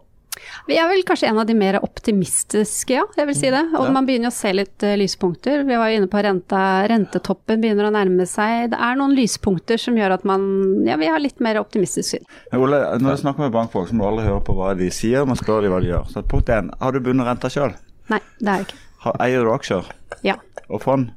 Vi 0.67 0.75
er 0.77 0.85
vel 0.89 1.03
kanskje 1.07 1.29
en 1.31 1.39
av 1.41 1.47
de 1.49 1.55
mer 1.57 1.79
optimistiske, 1.81 2.93
ja. 2.93 3.03
Jeg 3.17 3.29
vil 3.29 3.37
si 3.37 3.49
det. 3.53 3.63
Og 3.73 3.87
Ja. 3.87 3.91
man 3.95 4.05
begynner 4.05 4.29
å 4.29 4.35
se 4.35 4.51
litt 4.53 4.83
uh, 4.85 4.95
lyspunkter. 4.99 5.63
Vi 5.65 5.75
var 5.79 5.89
jo 5.89 5.97
inne 5.97 6.09
på 6.11 6.21
renta. 6.23 6.61
Rentetoppen 6.91 7.61
begynner 7.63 7.87
å 7.89 7.93
nærme 7.95 8.27
seg. 8.29 8.71
Det 8.73 8.77
er 8.77 8.99
noen 8.99 9.15
lyspunkter 9.17 9.81
som 9.81 9.97
gjør 9.97 10.17
at 10.19 10.25
man 10.29 10.85
Ja, 10.87 10.97
vi 11.01 11.09
har 11.09 11.19
litt 11.23 11.39
mer 11.43 11.59
optimistisk 11.61 12.17
syn. 12.17 12.27
Ole, 12.53 12.83
når 13.01 13.17
du 13.17 13.21
snakker 13.23 13.47
med 13.47 13.55
bankfolk, 13.55 13.89
så 13.89 13.97
må 13.97 14.05
du 14.05 14.11
aldri 14.11 14.27
høre 14.29 14.43
på 14.45 14.57
hva 14.57 14.73
de 14.77 14.91
sier, 14.93 15.25
men 15.25 15.39
spør 15.39 15.65
de 15.65 15.73
hva 15.73 15.81
de 15.81 15.89
gjør. 15.93 16.11
Så 16.13 16.21
punkt 16.27 16.51
én, 16.53 16.69
har 16.79 16.91
du 16.93 16.99
bundet 17.01 17.27
renta 17.31 17.49
sjøl? 17.49 17.73
Nei, 18.11 18.21
det 18.39 18.47
er 18.47 18.61
jeg 18.61 18.69
ikke. 18.69 18.83
Eier 19.19 19.43
du 19.45 19.51
aksjer 19.53 19.85
Ja. 20.25 20.35
og 20.69 20.81
fond? 20.83 21.11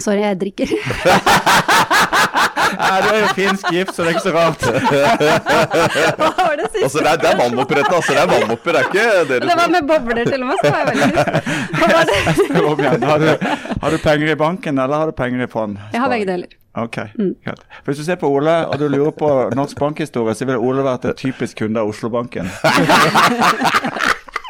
Sorry, 0.00 0.22
jeg 0.24 0.38
drikker. 0.40 0.70
Nei, 2.80 3.00
du 3.02 3.08
er 3.10 3.18
jo 3.20 3.30
finsk 3.36 3.66
gift, 3.74 3.90
så 3.92 4.04
det 4.04 4.12
er 4.12 4.14
ikke 4.14 4.28
så 4.28 4.32
rart. 4.32 4.62
Hva 6.16 6.28
var 6.38 6.54
det 6.56 6.68
siste? 6.70 6.84
Altså 6.86 6.98
Det 7.02 7.10
er, 7.10 7.18
det 7.20 7.28
er 7.32 7.36
vann 7.40 7.58
oppi 7.60 7.74
altså. 7.80 8.14
Det 8.14 8.22
er 8.22 8.30
vannopper, 8.30 8.70
det 8.72 8.80
er 8.80 8.86
ikke 8.88 9.04
det 9.28 9.40
du 9.42 9.48
Det 9.50 9.56
var 9.58 9.72
med 9.74 9.88
bobler 9.90 10.24
til 10.30 10.40
og 10.40 10.48
med, 10.52 10.56
så 10.62 10.70
var 10.70 10.78
jeg 10.78 10.86
veldig. 10.94 11.10
Hva 11.80 11.86
var. 11.90 12.04
Har 13.10 13.18
du, 13.18 13.28
har 13.82 13.90
du 13.90 13.98
penger 14.04 14.32
i 14.32 14.34
banken, 14.40 14.78
eller 14.78 14.96
har 15.02 15.06
du 15.10 15.12
penger 15.16 15.44
i 15.44 15.50
fond? 15.50 15.76
Jeg 15.92 16.00
har 16.00 16.08
begge 16.12 16.26
deler. 16.28 16.56
Ok, 16.80 16.96
mm. 17.18 17.34
Hvis 17.84 17.98
du 17.98 18.04
ser 18.06 18.16
på 18.20 18.28
Ole, 18.30 18.52
og 18.70 18.78
du 18.78 18.86
lurer 18.88 19.10
på 19.10 19.30
norsk 19.58 19.78
bankhistorie, 19.80 20.34
så 20.38 20.46
ville 20.46 20.58
Ole 20.62 20.84
vært 20.86 21.04
en 21.10 21.16
typisk 21.18 21.58
kunde 21.64 21.80
av 21.82 21.90
Oslobanken. 21.90 22.46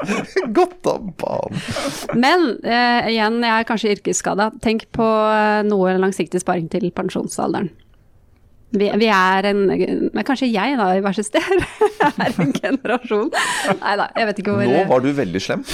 Godt 0.58 0.86
av 0.90 1.10
banen. 1.20 1.60
Men 2.14 2.48
eh, 2.64 3.10
igjen, 3.12 3.40
jeg 3.44 3.52
er 3.52 3.68
kanskje 3.68 3.94
yrkesskada. 3.96 4.50
Tenk 4.64 4.86
på 4.96 5.06
eh, 5.06 5.60
noe 5.68 5.94
langsiktig 6.00 6.42
sparing 6.42 6.70
til 6.72 6.88
pensjonsalderen. 6.94 7.70
Vi, 8.70 8.86
vi 9.00 9.08
er 9.10 9.48
en 9.50 9.64
Men 9.66 10.26
kanskje 10.26 10.46
jeg, 10.46 10.76
da, 10.78 10.86
i 10.94 11.02
verste 11.02 11.24
sted, 11.26 11.42
er 12.22 12.30
en 12.30 12.52
generasjon 12.54 13.30
Nei 13.80 13.94
da, 13.98 14.06
jeg 14.14 14.28
vet 14.28 14.42
ikke 14.42 14.54
hvor 14.54 14.70
Nå 14.70 14.84
var 14.90 15.02
du 15.02 15.10
veldig 15.16 15.40
slem. 15.42 15.64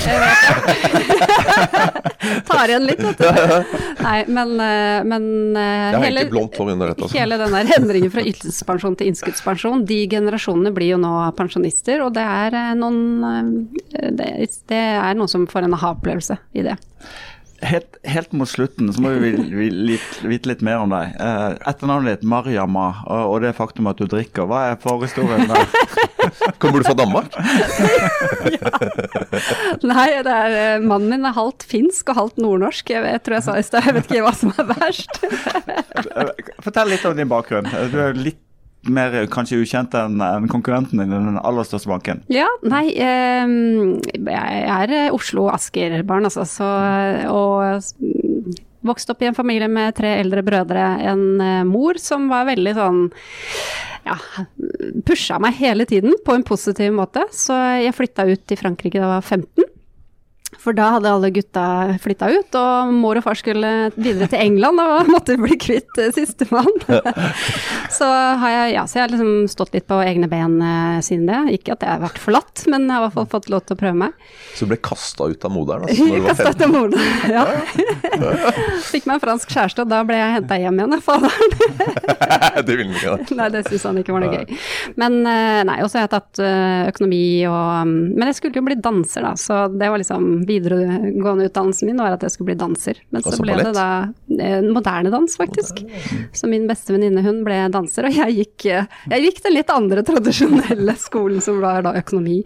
Tar 2.47 2.71
igjen 2.71 2.87
litt, 2.89 3.03
vet 3.03 3.21
du. 3.21 3.27
Nei, 4.01 4.17
men, 4.33 4.55
eh, 4.63 5.05
men 5.07 5.27
eh, 5.59 5.93
Jeg 5.95 6.03
hele. 6.07 6.25
Altså. 6.27 7.11
hele 7.13 7.39
den 7.41 7.55
der 7.55 7.71
endringen 7.77 8.13
fra 8.13 8.25
ytelsespensjon 8.27 8.97
til 8.99 9.11
innskuddspensjon, 9.13 9.85
de 9.89 10.01
generasjonene 10.11 10.73
blir 10.75 10.95
jo 10.95 10.99
nå 11.03 11.13
pensjonister, 11.39 12.03
og 12.07 12.15
det 12.17 12.25
er 12.25 12.57
eh, 12.59 12.75
noen 12.79 12.99
det, 13.93 14.29
det 14.71 14.83
er 14.97 15.19
noen 15.19 15.31
som 15.31 15.47
får 15.51 15.69
en 15.69 15.77
aha-opplevelse 15.79 16.39
i 16.57 16.67
det. 16.67 16.77
Helt, 17.65 17.97
helt 18.05 18.33
mot 18.37 18.49
slutten 18.49 18.91
så 18.93 19.01
må 19.01 19.09
vi 19.17 19.31
vi- 19.33 19.55
vi 19.57 19.69
litt, 19.71 20.19
vite 20.29 20.49
litt 20.51 20.63
mer 20.67 20.77
om 20.85 20.91
deg. 20.93 21.15
Eh, 21.21 21.55
etternavnet 21.71 22.19
ditt, 22.21 22.29
Mariama, 22.29 22.89
og, 23.07 23.31
og 23.33 23.41
det 23.47 23.55
faktum 23.57 23.87
at 23.89 23.97
du 23.97 24.05
drikker. 24.07 24.45
Hva 24.51 24.73
er 24.73 24.77
forhistorien 24.83 25.49
der? 25.49 25.65
Kommer 26.61 26.83
du 26.83 26.89
fra 26.89 26.95
Danmark? 26.99 27.33
Nei, 29.87 30.09
det 30.27 30.33
er, 30.33 30.51
eh, 30.77 30.81
mannen 30.85 31.09
min 31.13 31.27
er 31.29 31.35
halvt 31.37 31.65
finsk 31.71 32.11
og 32.13 32.17
halvt 32.21 32.39
nordnorsk. 32.43 32.91
Jeg, 32.93 33.03
vet- 33.05 33.15
jeg 33.17 33.23
tror 33.27 33.35
jeg 33.39 33.47
sa 33.49 33.53
i 33.57 33.65
stad, 33.67 33.81
jeg 33.89 33.95
vet 33.99 34.09
ikke 34.11 34.25
hva 34.27 34.35
som 34.37 34.49
er 34.57 34.67
verst. 34.75 35.15
Fortell 36.67 36.89
litt 36.93 37.07
om 37.09 37.17
din 37.19 37.31
bakgrunn. 37.31 37.69
Du 37.93 37.99
er 38.03 38.11
litt 38.19 38.41
mer 38.93 39.17
kanskje 39.33 39.61
ukjent 39.63 39.95
enn 39.99 40.21
en 40.23 40.49
konkurrenten 40.51 41.03
din 41.03 41.15
den 41.15 41.41
aller 41.43 41.67
største 41.67 41.91
banken. 41.91 42.23
Ja, 42.33 42.49
nei, 42.67 42.89
eh, 42.95 43.57
jeg 44.17 44.67
er 44.77 44.95
eh, 44.95 45.15
Oslo 45.15 45.49
Asker-barn, 45.53 46.29
altså, 46.29 46.47
så 46.49 46.71
Og 47.33 47.83
vokste 48.87 49.15
opp 49.15 49.23
i 49.25 49.29
en 49.31 49.37
familie 49.37 49.69
med 49.71 49.97
tre 49.99 50.17
eldre 50.21 50.45
brødre. 50.47 50.87
En 51.11 51.41
eh, 51.43 51.63
mor 51.69 51.99
som 52.03 52.29
var 52.31 52.49
veldig 52.51 52.75
sånn 52.77 53.01
ja, 54.07 54.17
pusha 55.07 55.41
meg 55.43 55.59
hele 55.59 55.87
tiden 55.89 56.15
på 56.25 56.37
en 56.37 56.47
positiv 56.47 56.95
måte. 56.95 57.27
Så 57.35 57.57
jeg 57.83 57.97
flytta 57.97 58.29
ut 58.29 58.45
til 58.47 58.61
Frankrike 58.61 59.01
da 59.01 59.09
jeg 59.09 59.15
var 59.17 59.27
15. 59.41 59.73
For 60.67 60.75
da 60.75 60.89
hadde 60.97 61.11
alle 61.15 61.29
gutta 61.31 61.65
flytta 62.03 62.27
ut, 62.35 62.57
og 62.59 62.95
mor 62.99 63.21
og 63.21 63.23
far 63.23 63.39
skulle 63.39 63.69
videre 63.95 64.27
til 64.33 64.41
England 64.43 64.83
og 64.83 65.07
måtte 65.15 65.37
bli 65.39 65.55
kvitt 65.63 66.01
eh, 66.03 66.11
sistemann. 66.15 66.73
så 67.99 68.09
har 68.43 68.51
jeg, 68.51 68.73
ja, 68.75 68.83
så 68.91 68.99
jeg 68.99 69.05
har 69.05 69.13
liksom 69.15 69.47
stått 69.51 69.77
litt 69.77 69.87
på 69.87 70.01
egne 70.03 70.27
ben 70.31 70.57
eh, 70.59 70.97
siden 71.07 71.29
det. 71.31 71.61
Ikke 71.61 71.77
at 71.77 71.87
jeg 71.87 71.93
har 71.93 72.03
vært 72.03 72.19
forlatt, 72.19 72.65
men 72.73 72.89
jeg 72.89 72.97
har 72.97 73.05
i 73.05 73.07
hvert 73.07 73.15
fall 73.21 73.29
fått 73.37 73.47
lov 73.53 73.63
til 73.63 73.77
å 73.77 73.81
prøve 73.85 74.01
meg. 74.01 74.17
Så 74.57 74.67
du 74.67 74.73
ble 74.73 74.81
kasta 74.83 75.29
ut 75.31 75.47
av 75.47 75.55
moderen 75.55 75.87
altså, 75.87 76.09
kastet 76.27 76.51
15? 76.51 76.59
til 76.65 76.75
moren. 76.75 76.99
Ja. 77.31 77.47
Fikk 78.91 79.07
meg 79.07 79.21
en 79.21 79.23
fransk 79.23 79.55
kjæreste, 79.55 79.87
og 79.87 79.95
da 79.95 80.03
ble 80.09 80.19
jeg 80.19 80.35
henta 80.41 80.59
hjem 80.65 80.83
igjen 80.83 80.99
av 80.99 81.07
faderen. 81.07 81.57
det 82.67 82.75
ville 82.75 82.91
du 82.91 82.99
ikke. 82.99 83.15
da. 83.15 83.39
Nei, 83.39 83.49
det 83.55 83.63
syntes 83.69 83.87
han 83.87 84.03
ikke 84.03 84.17
var 84.17 84.27
noe 84.27 84.43
gøy. 84.43 84.59
Men 84.99 85.21
eh, 85.31 85.63
nei, 85.71 85.79
og 85.85 85.93
så 85.93 86.01
har 86.01 86.09
jeg 86.09 86.15
tatt 86.17 86.43
økonomi 86.91 87.23
og 87.47 87.87
mm, 87.87 87.95
Men 88.17 88.29
jeg 88.31 88.41
skulle 88.41 88.59
jo 88.59 88.67
bli 88.67 88.81
danser, 88.83 89.23
da, 89.23 89.37
så 89.39 89.63
det 89.71 89.93
var 89.93 90.03
liksom 90.03 90.27
videregående 90.57 91.47
utdannelsen 91.51 91.87
min 91.91 92.01
var 92.01 92.17
at 92.17 92.25
jeg 92.27 92.35
skulle 92.35 92.51
bli 92.53 92.59
danser. 92.65 92.99
Men 93.13 93.23
så 93.23 93.31
Altså 93.33 93.45
ble 93.47 93.55
ballett? 93.55 93.69
det 93.69 94.41
da 94.41 94.49
eh, 94.49 94.67
moderne 94.75 95.13
dans, 95.15 95.37
faktisk. 95.39 95.85
Så 96.37 96.49
min 96.51 96.67
beste 96.71 96.97
venninne, 96.97 97.23
hun 97.27 97.45
ble 97.47 97.61
danser, 97.75 98.09
og 98.11 98.17
jeg 98.19 98.37
gikk, 98.41 98.67
eh, 98.73 98.91
jeg 99.15 99.27
gikk 99.29 99.43
den 99.47 99.57
litt 99.59 99.71
andre 99.75 100.03
tradisjonelle 100.07 100.97
skolen, 101.07 101.41
som 101.45 101.61
var 101.65 101.83
da 101.87 101.95
økonomi, 102.01 102.41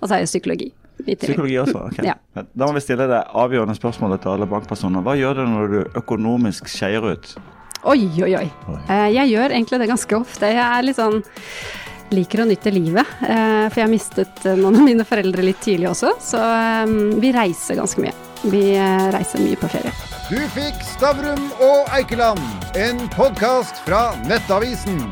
og 0.00 0.08
så 0.08 0.16
er 0.18 0.24
jeg 0.26 0.32
psykologi. 0.34 0.70
Psykologi 1.00 1.54
også? 1.62 1.86
ok. 1.88 2.02
Ja. 2.04 2.14
Da 2.36 2.66
må 2.68 2.74
vi 2.76 2.82
stille 2.84 3.06
det 3.08 3.22
avgjørende 3.32 3.72
spørsmålet 3.78 4.20
til 4.20 4.34
alle 4.34 4.48
bankpersoner. 4.50 5.00
Hva 5.06 5.14
gjør 5.16 5.38
du 5.40 5.46
når 5.48 5.72
du 5.72 5.78
økonomisk 6.02 6.68
skeier 6.68 7.06
ut? 7.14 7.30
Oi, 7.88 8.02
oi, 8.20 8.34
oi. 8.36 8.48
Eh, 8.92 9.06
Jeg 9.16 9.30
gjør 9.32 9.54
egentlig 9.56 9.78
det 9.80 9.88
ganske 9.88 10.18
ofte. 10.18 10.50
Jeg 10.52 10.60
er 10.60 10.84
litt 10.84 10.98
sånn 11.00 11.22
liker 12.14 12.42
å 12.42 12.48
nyte 12.48 12.72
livet. 12.74 13.06
eh, 13.22 13.66
For 13.70 13.82
jeg 13.82 13.92
mistet 13.92 14.46
eh, 14.46 14.58
noen 14.58 14.80
av 14.80 14.86
mine 14.86 15.06
foreldre 15.06 15.44
litt 15.46 15.60
tidlig 15.64 15.90
også, 15.90 16.14
så 16.22 16.40
eh, 16.42 16.94
vi 17.22 17.32
reiser 17.36 17.78
ganske 17.80 18.02
mye. 18.04 18.14
Vi 18.40 18.62
reiser 19.12 19.42
mye 19.44 19.56
på 19.60 19.68
ferie. 19.68 19.90
Du 20.30 20.38
fikk 20.54 20.78
Stavrum 20.94 21.50
og 21.60 21.90
Eikeland, 21.92 22.40
en 22.78 23.02
podkast 23.12 23.82
fra 23.84 24.14
Nettavisen. 24.30 25.02